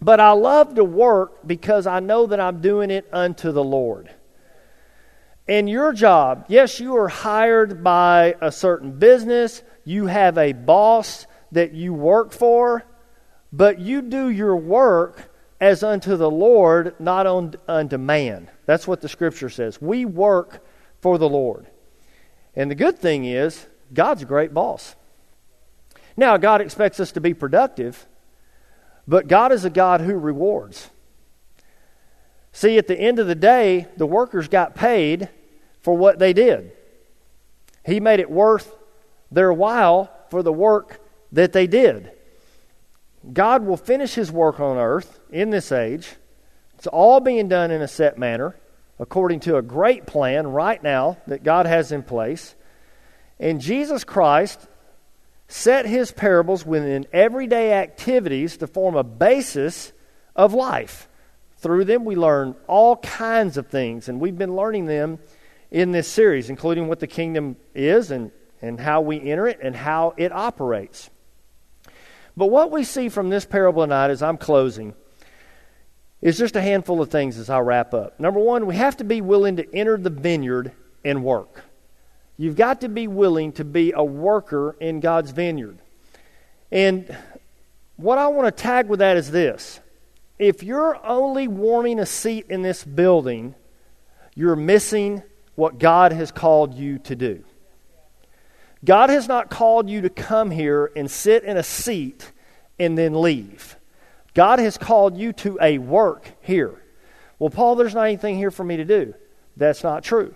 but 0.01 0.19
I 0.19 0.31
love 0.31 0.75
to 0.75 0.83
work 0.83 1.47
because 1.47 1.87
I 1.87 1.99
know 1.99 2.25
that 2.27 2.39
I'm 2.39 2.61
doing 2.61 2.91
it 2.91 3.07
unto 3.11 3.51
the 3.51 3.63
Lord. 3.63 4.13
And 5.47 5.69
your 5.69 5.93
job, 5.93 6.45
yes, 6.47 6.79
you 6.79 6.95
are 6.97 7.07
hired 7.07 7.83
by 7.83 8.35
a 8.41 8.51
certain 8.51 8.97
business, 8.97 9.61
you 9.83 10.07
have 10.07 10.37
a 10.37 10.53
boss 10.53 11.27
that 11.51 11.73
you 11.73 11.93
work 11.93 12.31
for, 12.31 12.83
but 13.53 13.79
you 13.79 14.01
do 14.01 14.29
your 14.29 14.55
work 14.55 15.31
as 15.61 15.83
unto 15.83 16.17
the 16.17 16.29
Lord, 16.29 16.95
not 16.99 17.27
on, 17.27 17.53
unto 17.67 17.97
man. 17.97 18.49
That's 18.65 18.87
what 18.87 19.01
the 19.01 19.07
scripture 19.07 19.49
says. 19.49 19.81
We 19.81 20.03
work 20.03 20.65
for 20.99 21.17
the 21.17 21.29
Lord. 21.29 21.67
And 22.55 22.71
the 22.71 22.75
good 22.75 22.97
thing 22.97 23.25
is, 23.25 23.67
God's 23.93 24.23
a 24.23 24.25
great 24.25 24.53
boss. 24.53 24.95
Now, 26.17 26.37
God 26.37 26.61
expects 26.61 26.99
us 26.99 27.11
to 27.13 27.21
be 27.21 27.33
productive, 27.33 28.07
but 29.07 29.27
God 29.27 29.51
is 29.51 29.65
a 29.65 29.69
God 29.69 30.01
who 30.01 30.15
rewards. 30.15 30.89
See, 32.55 32.77
at 32.77 32.87
the 32.87 32.97
end 32.97 33.19
of 33.19 33.27
the 33.27 33.35
day, 33.35 33.85
the 33.97 34.05
workers 34.05 34.47
got 34.47 34.75
paid 34.75 35.27
for 35.81 35.93
what 35.97 36.19
they 36.19 36.31
did. 36.31 36.71
He 37.85 37.99
made 37.99 38.21
it 38.21 38.31
worth 38.31 38.73
their 39.29 39.51
while 39.51 40.09
for 40.29 40.41
the 40.41 40.53
work 40.53 41.01
that 41.33 41.51
they 41.51 41.67
did. 41.67 42.13
God 43.33 43.65
will 43.65 43.75
finish 43.75 44.13
his 44.13 44.31
work 44.31 44.61
on 44.61 44.77
earth 44.77 45.19
in 45.29 45.49
this 45.49 45.73
age. 45.73 46.07
It's 46.75 46.87
all 46.87 47.19
being 47.19 47.49
done 47.49 47.71
in 47.71 47.81
a 47.81 47.89
set 47.89 48.17
manner 48.17 48.55
according 48.99 49.41
to 49.41 49.57
a 49.57 49.61
great 49.61 50.05
plan 50.05 50.47
right 50.47 50.81
now 50.81 51.17
that 51.27 51.43
God 51.43 51.65
has 51.65 51.91
in 51.91 52.03
place. 52.03 52.55
And 53.37 53.59
Jesus 53.59 54.05
Christ 54.05 54.65
set 55.49 55.85
his 55.85 56.09
parables 56.09 56.65
within 56.65 57.05
everyday 57.11 57.73
activities 57.73 58.55
to 58.57 58.67
form 58.67 58.95
a 58.95 59.03
basis 59.03 59.91
of 60.37 60.53
life. 60.53 61.09
Through 61.65 61.85
them, 61.85 62.05
we 62.05 62.15
learn 62.15 62.53
all 62.67 62.97
kinds 62.97 63.57
of 63.57 63.65
things, 63.65 64.07
and 64.07 64.19
we've 64.19 64.37
been 64.37 64.55
learning 64.55 64.85
them 64.85 65.17
in 65.71 65.91
this 65.91 66.07
series, 66.07 66.51
including 66.51 66.87
what 66.87 66.99
the 66.99 67.07
kingdom 67.07 67.55
is 67.73 68.11
and, 68.11 68.29
and 68.61 68.79
how 68.79 69.01
we 69.01 69.19
enter 69.31 69.47
it 69.47 69.57
and 69.63 69.75
how 69.75 70.13
it 70.15 70.31
operates. 70.31 71.09
But 72.37 72.51
what 72.51 72.69
we 72.69 72.83
see 72.83 73.09
from 73.09 73.31
this 73.31 73.45
parable 73.45 73.81
tonight 73.81 74.11
as 74.11 74.21
I'm 74.21 74.37
closing 74.37 74.93
is 76.21 76.37
just 76.37 76.55
a 76.55 76.61
handful 76.61 77.01
of 77.01 77.09
things 77.09 77.39
as 77.39 77.49
I 77.49 77.57
wrap 77.61 77.95
up. 77.95 78.19
Number 78.19 78.39
one, 78.39 78.67
we 78.67 78.75
have 78.75 78.97
to 78.97 79.03
be 79.03 79.21
willing 79.21 79.55
to 79.55 79.75
enter 79.75 79.97
the 79.97 80.11
vineyard 80.11 80.71
and 81.03 81.23
work. 81.23 81.63
You've 82.37 82.57
got 82.57 82.81
to 82.81 82.89
be 82.89 83.07
willing 83.07 83.53
to 83.53 83.65
be 83.65 83.91
a 83.91 84.03
worker 84.03 84.75
in 84.79 84.99
God's 84.99 85.31
vineyard. 85.31 85.79
And 86.71 87.17
what 87.95 88.19
I 88.19 88.27
want 88.27 88.55
to 88.55 88.63
tag 88.63 88.87
with 88.87 88.99
that 88.99 89.17
is 89.17 89.31
this 89.31 89.79
if 90.37 90.63
you're 90.63 91.03
only 91.05 91.47
warming 91.47 91.99
a 91.99 92.05
seat 92.05 92.47
in 92.49 92.61
this 92.61 92.83
building, 92.83 93.55
you're 94.35 94.55
missing 94.55 95.23
what 95.55 95.79
God 95.79 96.11
has 96.11 96.31
called 96.31 96.73
you 96.73 96.99
to 96.99 97.15
do. 97.15 97.43
God 98.83 99.09
has 99.09 99.27
not 99.27 99.49
called 99.49 99.89
you 99.89 100.01
to 100.01 100.09
come 100.09 100.51
here 100.51 100.91
and 100.95 101.09
sit 101.09 101.43
in 101.43 101.57
a 101.57 101.63
seat 101.63 102.31
and 102.77 102.97
then 102.97 103.19
leave. 103.19 103.77
God 104.33 104.59
has 104.59 104.77
called 104.77 105.17
you 105.17 105.31
to 105.33 105.57
a 105.61 105.77
work 105.77 106.29
here. 106.41 106.81
Well, 107.39 107.49
Paul, 107.49 107.75
there's 107.75 107.95
not 107.95 108.03
anything 108.03 108.37
here 108.37 108.51
for 108.51 108.63
me 108.63 108.77
to 108.77 108.85
do. 108.85 109.13
That's 109.57 109.83
not 109.83 110.03
true. 110.03 110.35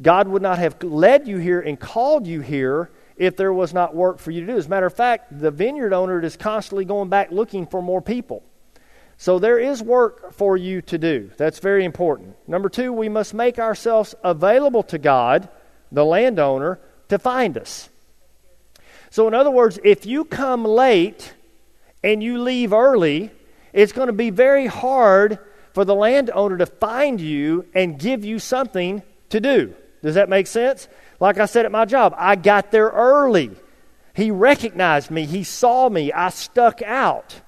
God 0.00 0.28
would 0.28 0.42
not 0.42 0.58
have 0.58 0.82
led 0.82 1.26
you 1.26 1.38
here 1.38 1.60
and 1.60 1.78
called 1.78 2.26
you 2.26 2.40
here 2.40 2.90
if 3.16 3.36
there 3.36 3.52
was 3.52 3.74
not 3.74 3.94
work 3.94 4.18
for 4.18 4.30
you 4.30 4.42
to 4.42 4.46
do. 4.46 4.56
As 4.56 4.66
a 4.66 4.68
matter 4.68 4.86
of 4.86 4.94
fact, 4.94 5.38
the 5.38 5.50
vineyard 5.50 5.92
owner 5.92 6.22
is 6.22 6.36
constantly 6.36 6.84
going 6.84 7.08
back 7.08 7.32
looking 7.32 7.66
for 7.66 7.82
more 7.82 8.00
people. 8.00 8.44
So 9.18 9.38
there 9.38 9.58
is 9.58 9.82
work 9.82 10.34
for 10.34 10.56
you 10.56 10.82
to 10.82 10.98
do. 10.98 11.30
That's 11.36 11.58
very 11.58 11.84
important. 11.84 12.36
Number 12.46 12.68
two, 12.68 12.92
we 12.92 13.08
must 13.08 13.32
make 13.32 13.58
ourselves 13.58 14.14
available 14.22 14.82
to 14.84 14.98
God, 14.98 15.48
the 15.90 16.04
landowner, 16.04 16.78
to 17.08 17.18
find 17.18 17.56
us. 17.56 17.88
So, 19.10 19.26
in 19.28 19.34
other 19.34 19.50
words, 19.50 19.78
if 19.82 20.04
you 20.04 20.24
come 20.24 20.64
late, 20.64 21.32
and 22.06 22.22
you 22.22 22.40
leave 22.40 22.72
early, 22.72 23.32
it's 23.72 23.92
going 23.92 24.06
to 24.06 24.12
be 24.12 24.30
very 24.30 24.66
hard 24.66 25.40
for 25.72 25.84
the 25.84 25.94
landowner 25.94 26.56
to 26.56 26.66
find 26.66 27.20
you 27.20 27.66
and 27.74 27.98
give 27.98 28.24
you 28.24 28.38
something 28.38 29.02
to 29.30 29.40
do. 29.40 29.74
Does 30.02 30.14
that 30.14 30.28
make 30.28 30.46
sense? 30.46 30.86
Like 31.18 31.38
I 31.38 31.46
said 31.46 31.64
at 31.64 31.72
my 31.72 31.84
job, 31.84 32.14
I 32.16 32.36
got 32.36 32.70
there 32.70 32.88
early. 32.90 33.50
He 34.14 34.30
recognized 34.30 35.10
me, 35.10 35.26
he 35.26 35.42
saw 35.42 35.88
me, 35.88 36.12
I 36.12 36.28
stuck 36.28 36.80
out. 36.80 37.40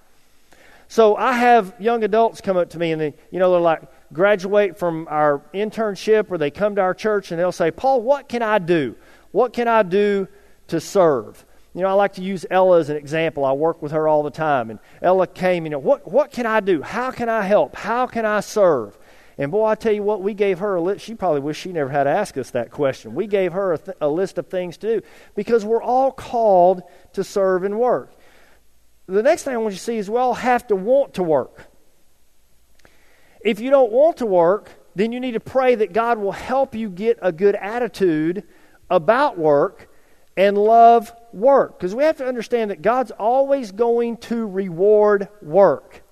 So 0.89 1.17
I 1.17 1.33
have 1.33 1.75
young 1.79 2.03
adults 2.03 2.41
come 2.41 2.57
up 2.57 2.71
to 2.71 2.79
me 2.79 2.93
and 2.93 3.01
they, 3.01 3.15
you 3.31 3.39
know, 3.39 3.53
they're 3.53 3.61
like, 3.61 3.83
graduate 4.13 4.79
from 4.79 5.07
our 5.11 5.43
internship 5.53 6.31
or 6.31 6.39
they 6.39 6.51
come 6.51 6.75
to 6.77 6.81
our 6.81 6.95
church 6.95 7.31
and 7.31 7.39
they'll 7.39 7.53
say, 7.53 7.71
Paul, 7.71 8.01
what 8.01 8.29
can 8.29 8.41
I 8.41 8.59
do? 8.59 8.97
What 9.31 9.53
can 9.53 9.69
I 9.69 9.83
do 9.83 10.29
to 10.69 10.81
serve? 10.81 11.45
You 11.75 11.83
know, 11.83 11.89
I 11.89 11.93
like 11.93 12.15
to 12.15 12.23
use 12.23 12.47
Ella 12.51 12.81
as 12.81 12.89
an 12.89 12.97
example. 12.97 13.45
I 13.45 13.53
work 13.53 13.83
with 13.83 13.93
her 13.93 14.09
all 14.09 14.23
the 14.23 14.31
time. 14.31 14.71
And 14.71 14.79
Ella 15.03 15.27
came, 15.27 15.65
you 15.65 15.71
know, 15.71 15.79
what, 15.79 16.11
what 16.11 16.33
can 16.33 16.47
I 16.47 16.61
do? 16.61 16.83
How 16.83 17.11
can 17.11 17.29
I 17.29 17.43
help? 17.43 17.77
How 17.77 18.07
can 18.07 18.25
I 18.25 18.41
serve? 18.41 18.99
And 19.37 19.53
boy, 19.53 19.67
I 19.67 19.75
tell 19.77 19.93
you 19.93 20.03
what, 20.03 20.23
we 20.23 20.35
gave 20.35 20.59
her 20.59 20.75
a 20.77 20.81
list. 20.81 21.05
She 21.05 21.15
probably 21.15 21.41
wished 21.41 21.61
she 21.61 21.73
never 21.73 21.91
had 21.91 22.05
to 22.05 22.11
ask 22.11 22.37
us 22.37 22.51
that 22.51 22.73
question. 22.73 23.15
We 23.15 23.29
gave 23.29 23.53
her 23.53 23.75
a, 23.75 23.79
th- 23.79 23.97
a 24.01 24.09
list 24.09 24.39
of 24.39 24.49
things 24.49 24.77
to 24.79 25.01
do 25.01 25.07
because 25.37 25.65
we're 25.65 25.83
all 25.83 26.11
called 26.11 26.83
to 27.13 27.23
serve 27.23 27.63
and 27.63 27.79
work. 27.79 28.13
The 29.09 29.23
next 29.23 29.45
thing 29.45 29.55
I 29.55 29.57
want 29.57 29.73
you 29.73 29.79
to 29.79 29.85
see 29.85 29.97
is 29.97 30.11
we 30.11 30.19
all 30.19 30.35
have 30.35 30.67
to 30.67 30.77
want 30.77 31.15
to 31.15 31.23
work. 31.23 31.67
If 33.41 33.59
you 33.59 33.71
don't 33.71 33.91
want 33.91 34.19
to 34.19 34.27
work, 34.27 34.71
then 34.95 35.13
you 35.13 35.21
need 35.21 35.33
to 35.33 35.41
pray 35.41 35.77
that 35.77 35.93
God 35.93 36.19
will 36.19 36.33
help 36.33 36.75
you 36.75 36.91
get 36.91 37.19
a 37.23 37.33
good 37.33 37.55
attitude 37.55 38.45
about 38.91 39.39
work 39.39 39.89
and 40.37 40.59
love 40.59 41.11
work. 41.33 41.79
Because 41.79 41.95
we 41.95 42.05
have 42.05 42.19
to 42.19 42.27
understand 42.27 42.71
that 42.71 42.83
God's 42.83 43.11
always 43.13 43.73
going 43.73 44.19
to 44.19 44.47
reward 44.47 45.29
work. 45.41 46.03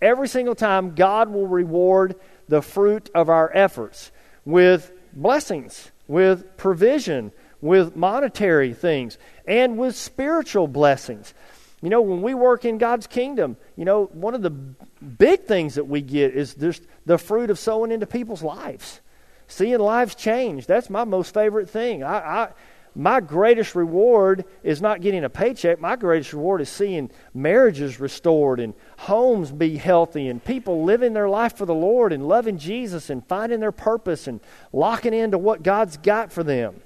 Every 0.00 0.28
single 0.28 0.54
time, 0.54 0.94
God 0.94 1.30
will 1.30 1.48
reward 1.48 2.14
the 2.48 2.62
fruit 2.62 3.10
of 3.14 3.28
our 3.28 3.50
efforts 3.54 4.12
with 4.44 4.92
blessings, 5.12 5.90
with 6.06 6.56
provision, 6.56 7.32
with 7.60 7.96
monetary 7.96 8.72
things, 8.72 9.18
and 9.46 9.78
with 9.78 9.96
spiritual 9.96 10.68
blessings. 10.68 11.34
You 11.82 11.90
know, 11.90 12.00
when 12.00 12.22
we 12.22 12.34
work 12.34 12.64
in 12.64 12.78
God's 12.78 13.06
kingdom, 13.06 13.56
you 13.76 13.84
know, 13.84 14.06
one 14.06 14.34
of 14.34 14.42
the 14.42 14.50
big 14.50 15.44
things 15.44 15.74
that 15.74 15.84
we 15.84 16.00
get 16.00 16.34
is 16.34 16.54
just 16.54 16.82
the 17.04 17.18
fruit 17.18 17.50
of 17.50 17.58
sowing 17.58 17.92
into 17.92 18.06
people's 18.06 18.42
lives, 18.42 19.00
seeing 19.46 19.78
lives 19.78 20.14
change. 20.14 20.66
That's 20.66 20.88
my 20.88 21.04
most 21.04 21.34
favorite 21.34 21.68
thing. 21.68 22.02
I, 22.02 22.18
I 22.18 22.48
my 22.96 23.20
greatest 23.20 23.74
reward 23.74 24.46
is 24.62 24.80
not 24.80 25.02
getting 25.02 25.22
a 25.22 25.28
paycheck. 25.28 25.78
My 25.78 25.96
greatest 25.96 26.32
reward 26.32 26.62
is 26.62 26.70
seeing 26.70 27.10
marriages 27.34 28.00
restored 28.00 28.58
and 28.58 28.72
homes 28.96 29.52
be 29.52 29.76
healthy 29.76 30.28
and 30.28 30.42
people 30.42 30.82
living 30.82 31.12
their 31.12 31.28
life 31.28 31.58
for 31.58 31.66
the 31.66 31.74
Lord 31.74 32.14
and 32.14 32.26
loving 32.26 32.56
Jesus 32.56 33.10
and 33.10 33.26
finding 33.26 33.60
their 33.60 33.70
purpose 33.70 34.26
and 34.26 34.40
locking 34.72 35.12
into 35.12 35.36
what 35.36 35.62
God's 35.62 35.98
got 35.98 36.32
for 36.32 36.42
them. 36.42 36.80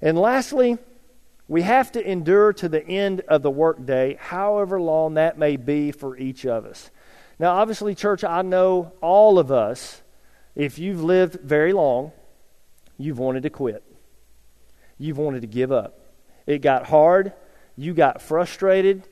And 0.00 0.18
lastly, 0.18 0.78
we 1.52 1.62
have 1.62 1.92
to 1.92 2.10
endure 2.10 2.52
to 2.54 2.68
the 2.68 2.84
end 2.84 3.20
of 3.28 3.42
the 3.42 3.50
workday, 3.50 4.16
however 4.18 4.80
long 4.80 5.14
that 5.14 5.38
may 5.38 5.56
be 5.56 5.92
for 5.92 6.16
each 6.16 6.44
of 6.44 6.64
us. 6.64 6.90
Now, 7.38 7.56
obviously, 7.56 7.94
church, 7.94 8.24
I 8.24 8.42
know 8.42 8.92
all 9.00 9.38
of 9.38 9.52
us, 9.52 10.02
if 10.54 10.78
you've 10.78 11.02
lived 11.02 11.40
very 11.40 11.72
long, 11.72 12.12
you've 12.98 13.18
wanted 13.18 13.44
to 13.44 13.50
quit 13.50 13.84
you've 15.02 15.18
wanted 15.18 15.40
to 15.40 15.48
give 15.48 15.72
up. 15.72 15.98
It 16.46 16.58
got 16.62 16.86
hard. 16.86 17.32
You 17.76 17.92
got 17.92 18.22
frustrated. 18.22 19.08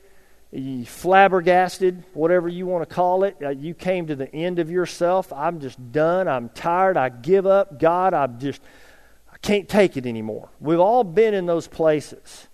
You 0.51 0.85
flabbergasted, 0.85 2.03
whatever 2.13 2.49
you 2.49 2.65
want 2.65 2.87
to 2.87 2.93
call 2.93 3.23
it. 3.23 3.37
Uh, 3.41 3.49
you 3.49 3.73
came 3.73 4.07
to 4.07 4.15
the 4.15 4.33
end 4.33 4.59
of 4.59 4.69
yourself. 4.69 5.31
I'm 5.31 5.59
just 5.59 5.91
done. 5.91 6.27
I'm 6.27 6.49
tired. 6.49 6.97
I 6.97 7.09
give 7.09 7.45
up. 7.45 7.79
God, 7.79 8.13
I'm 8.13 8.39
just, 8.39 8.61
can't 9.41 9.67
take 9.67 9.97
it 9.97 10.05
anymore. 10.05 10.49
We've 10.59 10.79
all 10.79 11.03
been 11.03 11.33
in 11.33 11.45
those 11.45 11.67
places. 11.67 12.47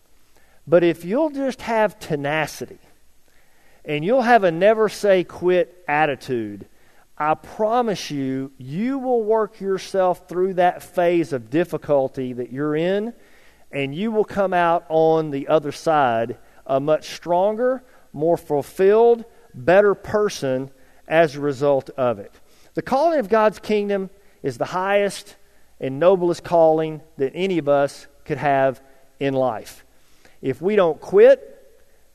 But 0.65 0.83
if 0.83 1.05
you'll 1.05 1.29
just 1.29 1.61
have 1.61 1.99
tenacity 1.99 2.79
and 3.85 4.03
you'll 4.03 4.21
have 4.21 4.43
a 4.43 4.51
never 4.51 4.89
say 4.89 5.23
quit 5.23 5.83
attitude, 5.87 6.67
I 7.17 7.33
promise 7.33 8.11
you, 8.11 8.51
you 8.57 8.99
will 8.99 9.23
work 9.23 9.59
yourself 9.59 10.27
through 10.27 10.55
that 10.55 10.83
phase 10.83 11.33
of 11.33 11.49
difficulty 11.49 12.33
that 12.33 12.51
you're 12.51 12.75
in 12.75 13.13
and 13.71 13.95
you 13.95 14.11
will 14.11 14.25
come 14.25 14.53
out 14.53 14.85
on 14.89 15.31
the 15.31 15.47
other 15.47 15.71
side 15.71 16.37
a 16.65 16.79
much 16.79 17.15
stronger, 17.15 17.83
more 18.13 18.37
fulfilled, 18.37 19.25
better 19.53 19.95
person 19.95 20.69
as 21.07 21.35
a 21.35 21.39
result 21.39 21.89
of 21.91 22.19
it. 22.19 22.33
The 22.73 22.81
calling 22.81 23.19
of 23.19 23.29
God's 23.29 23.59
kingdom 23.59 24.09
is 24.43 24.57
the 24.57 24.65
highest 24.65 25.35
and 25.79 25.99
noblest 25.99 26.43
calling 26.43 27.01
that 27.17 27.31
any 27.35 27.57
of 27.57 27.67
us 27.67 28.07
could 28.25 28.37
have 28.37 28.81
in 29.19 29.33
life. 29.33 29.85
If 30.41 30.61
we 30.61 30.75
don't 30.75 30.99
quit, 30.99 31.53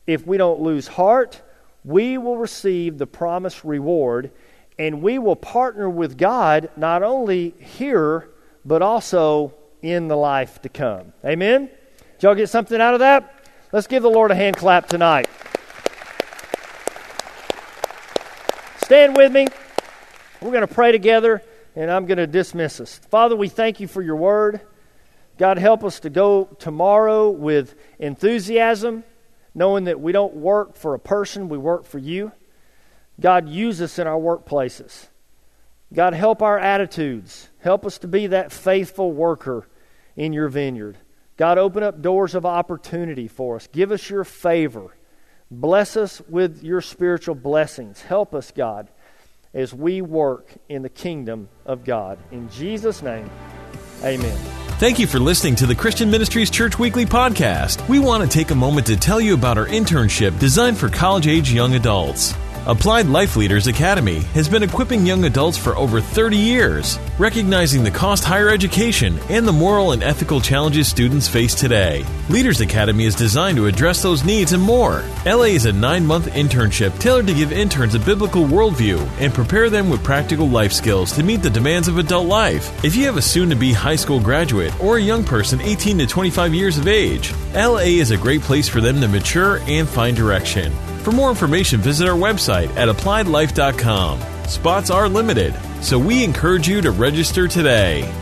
if 0.07 0.27
we 0.27 0.37
don't 0.37 0.61
lose 0.61 0.87
heart, 0.87 1.41
we 1.85 2.19
will 2.19 2.37
receive 2.37 2.99
the 2.99 3.07
promised 3.07 3.65
reward 3.65 4.31
and 4.79 5.03
we 5.03 5.19
will 5.19 5.37
partner 5.37 5.89
with 5.89 6.17
God 6.17 6.71
not 6.77 7.03
only 7.03 7.55
here, 7.59 8.29
but 8.65 8.83
also 8.83 9.55
in 9.83 10.09
the 10.09 10.17
life 10.17 10.63
to 10.63 10.69
come. 10.69 11.13
Amen? 11.25 11.67
Did 11.67 12.23
y'all 12.23 12.35
get 12.35 12.49
something 12.49 12.81
out 12.81 12.95
of 12.95 13.01
that? 13.01 13.47
Let's 13.73 13.87
give 13.87 14.03
the 14.03 14.11
Lord 14.11 14.31
a 14.31 14.35
hand 14.35 14.57
clap 14.57 14.87
tonight. 14.87 15.29
Stand 18.85 19.17
with 19.17 19.33
me. 19.33 19.47
We're 20.41 20.51
going 20.51 20.67
to 20.67 20.75
pray 20.75 20.93
together, 20.93 21.43
and 21.75 21.91
I'm 21.91 22.07
going 22.07 22.19
to 22.19 22.27
dismiss 22.27 22.81
us. 22.81 22.99
Father, 23.11 23.37
we 23.37 23.49
thank 23.49 23.81
you 23.81 23.89
for 23.89 24.03
your 24.03 24.17
word. 24.17 24.61
God, 25.39 25.59
help 25.59 25.83
us 25.85 26.01
to 26.01 26.11
go 26.11 26.45
tomorrow 26.59 27.31
with 27.31 27.75
enthusiasm, 27.99 29.05
knowing 29.55 29.85
that 29.85 30.01
we 30.01 30.13
don't 30.13 30.35
work 30.35 30.77
for 30.77 30.95
a 30.95 30.99
person, 30.99 31.49
we 31.49 31.59
work 31.59 31.85
for 31.85 31.99
you. 31.99 32.33
God, 33.21 33.49
use 33.49 33.81
us 33.81 33.99
in 33.99 34.07
our 34.07 34.19
workplaces. 34.19 35.09
God, 35.93 36.15
help 36.15 36.43
our 36.43 36.59
attitudes. 36.59 37.49
Help 37.59 37.85
us 37.85 37.99
to 37.99 38.09
be 38.09 38.29
that 38.29 38.51
faithful 38.51 39.13
worker 39.13 39.69
in 40.17 40.33
your 40.33 40.49
vineyard. 40.49 40.99
God, 41.37 41.59
open 41.59 41.83
up 41.83 42.01
doors 42.01 42.35
of 42.35 42.47
opportunity 42.47 43.29
for 43.29 43.57
us. 43.57 43.67
Give 43.67 43.91
us 43.91 44.09
your 44.09 44.25
favor. 44.25 44.95
Bless 45.51 45.97
us 45.97 46.23
with 46.29 46.63
your 46.63 46.81
spiritual 46.81 47.35
blessings. 47.35 48.01
Help 48.03 48.35
us, 48.35 48.53
God, 48.53 48.89
as 49.55 49.75
we 49.75 50.01
work 50.01 50.53
in 50.69 50.83
the 50.83 50.89
kingdom 50.89 51.49
of 51.67 51.85
God. 51.85 52.19
In 52.31 52.49
Jesus' 52.51 53.03
name, 53.03 53.31
amen. 54.03 54.37
Thank 54.79 54.99
you 54.99 55.07
for 55.07 55.21
listening 55.21 55.55
to 55.57 55.67
the 55.67 55.75
Christian 55.75 56.11
Ministries 56.11 56.51
Church 56.51 56.79
Weekly 56.79 57.07
podcast. 57.07 57.89
We 57.89 58.01
want 58.01 58.23
to 58.25 58.29
take 58.29 58.51
a 58.51 58.55
moment 58.55 58.87
to 58.89 58.97
tell 58.97 59.21
you 59.21 59.35
about 59.35 59.57
our 59.57 59.67
internship 59.67 60.39
designed 60.41 60.77
for 60.77 60.89
college 60.89 61.29
age 61.29 61.53
young 61.53 61.75
adults. 61.75 62.35
Applied 62.65 63.09
Life 63.09 63.35
Leaders 63.35 63.67
Academy 63.67 64.21
has 64.35 64.49
been 64.49 64.63
equipping 64.63 65.05
young 65.05 65.25
adults 65.25 65.59
for 65.59 65.77
over 65.77 66.01
30 66.01 66.37
years, 66.37 66.97
recognizing 67.19 67.83
the 67.83 67.91
cost 67.91 68.23
higher 68.23 68.51
education 68.51 69.19
and 69.29 69.49
the 69.49 69.53
moral 69.53 69.91
and 69.91 70.01
ethical 70.01 70.41
challenges 70.41 70.87
students 70.87 71.27
face 71.27 71.57
today. 71.57 72.05
Leaders 72.29 72.61
Academy 72.61 73.05
is 73.05 73.17
designed 73.17 73.57
to 73.57 73.67
address 73.67 74.01
those 74.01 74.23
needs 74.23 74.53
and 74.53 74.63
more. 74.63 75.03
LA 75.27 75.51
is 75.51 75.67
a 75.67 75.73
nine 75.73 76.07
month 76.07 76.29
internship 76.29 76.97
tailored 77.01 77.27
to 77.27 77.35
give 77.35 77.51
interns 77.51 77.97
a 77.97 77.99
biblical 77.99 78.45
worldview 78.45 79.05
and 79.19 79.35
prepare 79.35 79.69
them 79.69 79.91
with 79.91 80.05
practical 80.05 80.49
life 80.49 80.73
skills 80.73 81.11
to 81.11 81.25
meet 81.25 81.43
the 81.43 81.51
demands 81.51 81.89
of 81.89 81.99
adult 81.99 82.29
life. 82.29 82.85
If 82.85 82.95
you 82.95 83.07
have 83.07 83.17
a 83.17 83.23
soon 83.23 83.51
to 83.51 83.57
be 83.57 83.73
high 83.73 83.97
school 83.97 84.21
graduate 84.21 84.73
or 84.81 84.99
a 84.99 85.03
young 85.03 85.25
person 85.25 85.61
18 85.61 85.99
to 85.99 86.07
25 86.07 86.55
years 86.55 86.79
of 86.79 86.87
age, 86.87 87.33
LA 87.55 87.99
is 87.99 88.13
a 88.13 88.17
great 88.17 88.43
place 88.43 88.69
for 88.69 88.81
them 88.81 89.01
to 89.01 89.09
mature 89.09 89.59
and 89.67 89.89
find 89.89 90.17
direction. 90.17 90.73
For 91.03 91.11
more 91.11 91.31
information, 91.31 91.81
visit 91.81 92.09
our 92.09 92.17
website 92.17 92.77
at 92.77 92.89
appliedlife.com. 92.89 94.21
Spots 94.47 94.91
are 94.91 95.09
limited, 95.09 95.53
so 95.81 95.99
we 95.99 96.23
encourage 96.23 96.69
you 96.69 96.81
to 96.81 96.93
register 96.93 97.49
today. 97.49 98.22